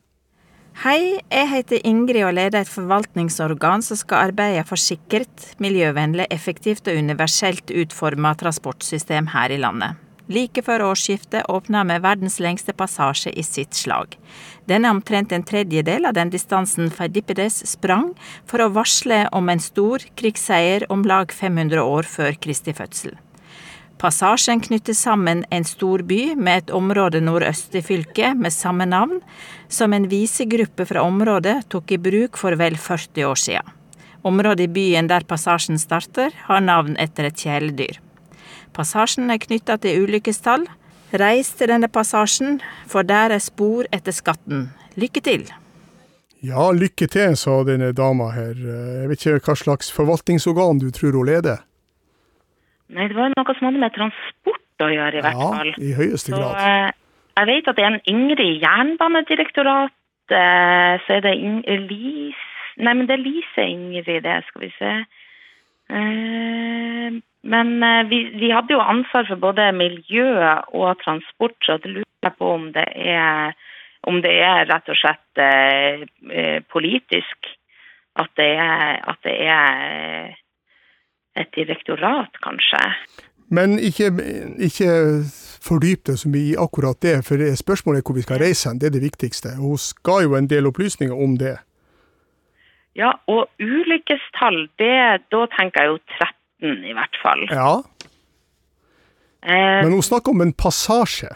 [0.79, 6.87] Hei, jeg heter Ingrid og leder et forvaltningsorgan som skal arbeide for sikkert, miljøvennlig, effektivt
[6.91, 9.99] og universelt utforma transportsystem her i landet.
[10.29, 14.15] Like før årsskiftet åpna vi verdens lengste passasje i sitt slag.
[14.69, 18.13] Den er omtrent en tredjedel av den distansen Feidipides sprang
[18.47, 23.17] for å varsle om en stor krigsseier om lag 500 år før Kristi fødsel.
[23.99, 29.19] Passasjen knytter sammen en stor by med et område nordøst i fylket med samme navn,
[29.69, 33.75] som en visegruppe fra området tok i bruk for vel 40 år siden.
[34.23, 37.99] Området i byen der passasjen starter, har navn etter et kjæledyr.
[38.75, 40.69] Passasjen er knytta til ulykkestall.
[41.19, 44.69] Reis til denne passasjen, for der er spor etter skatten.
[44.95, 45.49] Lykke til!
[46.45, 48.55] Ja, lykke til, sa denne dama her.
[48.55, 51.65] Jeg vet ikke hva slags forvaltningsorgan du tror hun leder.
[52.89, 55.73] Nei, det var jo noe som hadde med transport å gjøre, i hvert Ja, fall.
[55.77, 56.57] i høyeste Så grad.
[56.57, 56.91] eh,
[57.39, 59.93] jeg vet at det er en Ingrid i Jernbanedirektoratet,
[60.33, 62.47] eh, så er det In Lise
[62.79, 64.93] Nei, men det er Lise Ingrid, det, skal vi se.
[65.91, 67.11] Eh,
[67.43, 67.69] men
[68.09, 70.29] vi, vi hadde jo ansvar for både miljø
[70.73, 73.55] og transport, så det lurer jeg på om det er
[74.07, 77.49] om det er rett og slett politisk.
[78.17, 80.37] At det er, at det er
[81.41, 82.81] et direktorat, kanskje.
[83.55, 84.11] Men ikke,
[84.61, 84.91] ikke
[85.65, 88.81] fordyp deg så mye i akkurat det, for spørsmålet er hvor vi skal reise hen.
[88.81, 89.57] Det er det viktigste.
[89.57, 91.57] Hun ga jo en del opplysninger om det.
[92.99, 94.99] Ja, og ulykkestall, det,
[95.31, 97.45] da tenker jeg jo 13 i hvert fall.
[97.53, 97.73] Ja,
[99.43, 101.31] Eh, men hun snakker om en passasje.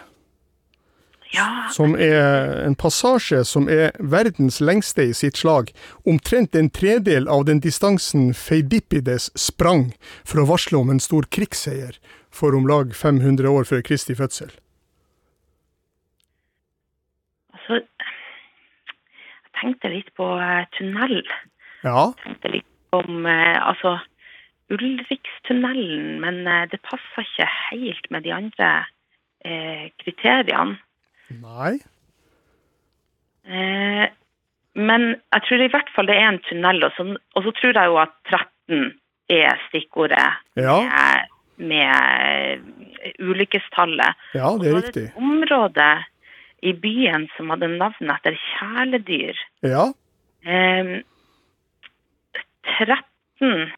[1.32, 5.72] Ja, som er en passasje som er verdens lengste i sitt slag.
[6.08, 9.90] Omtrent en tredel av den distansen Feidipides sprang
[10.24, 11.96] for å varsle om en stor krigsseier
[12.32, 14.52] for om lag 500 år før Kristi fødsel.
[17.62, 17.84] altså,
[19.44, 21.22] jeg tenkte litt på eh, tunnel.
[21.82, 23.98] Ja, Jeg tenkte litt om eh, altså,
[24.72, 28.70] Ulrikstunnelen, men eh, det passer ikke helt med de andre
[29.44, 30.78] eh, kriteriene.
[31.40, 31.78] Nei.
[33.44, 34.06] Eh,
[34.74, 35.02] men
[35.32, 37.06] jeg tror i hvert fall det er en tunnel, og så,
[37.36, 38.92] og så tror jeg jo at 13
[39.32, 40.76] er stikkordet Ja.
[40.82, 41.28] med,
[41.58, 44.14] med ulykkestallet.
[44.34, 45.04] Ja, det er Og så var riktig.
[45.04, 45.90] et område
[46.62, 49.36] i byen som hadde navn etter kjæledyr.
[49.62, 49.92] Ja,
[50.44, 51.02] Eh,
[52.78, 53.70] 13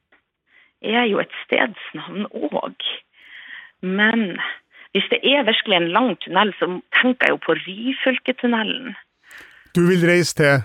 [0.82, 2.86] er jo et stedsnavn òg.
[3.82, 4.38] Men
[4.94, 6.66] hvis det er virkelig en lang tunnel, så
[7.00, 8.94] tenker jeg jo på Ryfylketunnelen.
[9.74, 10.62] du vil reise til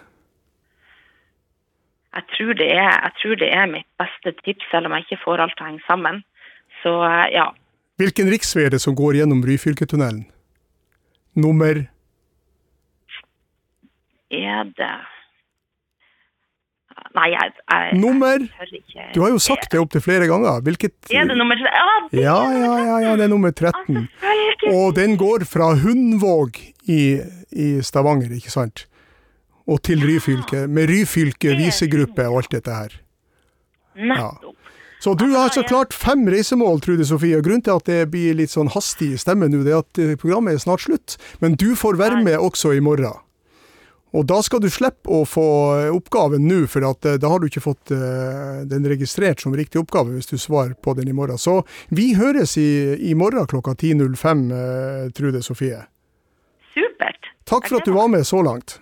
[2.15, 5.23] Jeg tror, det er, jeg tror det er mitt beste tips, selv om jeg ikke
[5.25, 6.23] får alt til å henge sammen.
[6.81, 7.45] Så eh, ja.
[8.01, 10.25] Hvilken riksvei er det som går gjennom Ryfylketunnelen?
[11.35, 11.85] Nummer
[14.31, 14.95] Er det
[17.17, 18.43] Nei, jeg, jeg, Nummer?
[18.43, 19.05] jeg ikke.
[19.15, 20.59] Du har jo sagt det opptil flere ganger.
[20.65, 22.19] Hvilket Er det nummer 13?
[22.19, 24.07] Ja, Ja, ja, ja, ja, det er nummer 13.
[24.69, 27.01] Og den går fra Hundvåg i,
[27.51, 28.85] i Stavanger, ikke sant?
[29.69, 32.95] Og til Ryfylke, med Ryfylke visegruppe og alt dette her.
[33.97, 34.55] nettopp.
[34.99, 37.37] Så du har så klart fem reisemål, Trude Sofie.
[37.37, 39.99] og Grunnen til at det blir litt sånn hastig i stemmen nå, det er at
[40.01, 41.15] eh, programmet er snart slutt.
[41.39, 43.15] Men du får være med også i morgen.
[44.17, 45.45] Og da skal du slippe å få
[45.77, 49.81] eh, oppgaven nå, for eh, da har du ikke fått eh, den registrert som riktig
[49.83, 51.37] oppgave hvis du svarer på den i morgen.
[51.37, 51.61] Så
[51.93, 55.83] vi høres i, i morgen klokka 10.05, eh, Trude Sofie.
[56.73, 57.29] Supert.
[57.49, 58.79] Takk for at du var med så langt.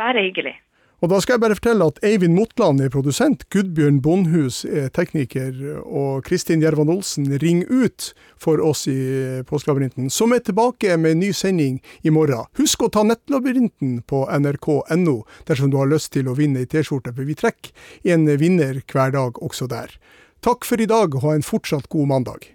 [0.00, 0.56] Bare hyggelig.
[0.98, 5.54] Og da skal jeg bare fortelle at Eivind Motland er produsent, Gudbjørn Bondhus er tekniker,
[5.86, 8.98] og Kristin Gjervan Olsen ringer ut for oss i
[9.46, 12.50] Påskelabyrinten, som er tilbake med en ny sending i morgen.
[12.58, 17.14] Husk å ta Nettlabyrinten på nrk.no dersom du har lyst til å vinne ei T-skjorte,
[17.14, 17.70] for vi trekker
[18.10, 19.94] en vinner hver dag også der.
[20.42, 22.50] Takk for i dag, og ha en fortsatt god mandag.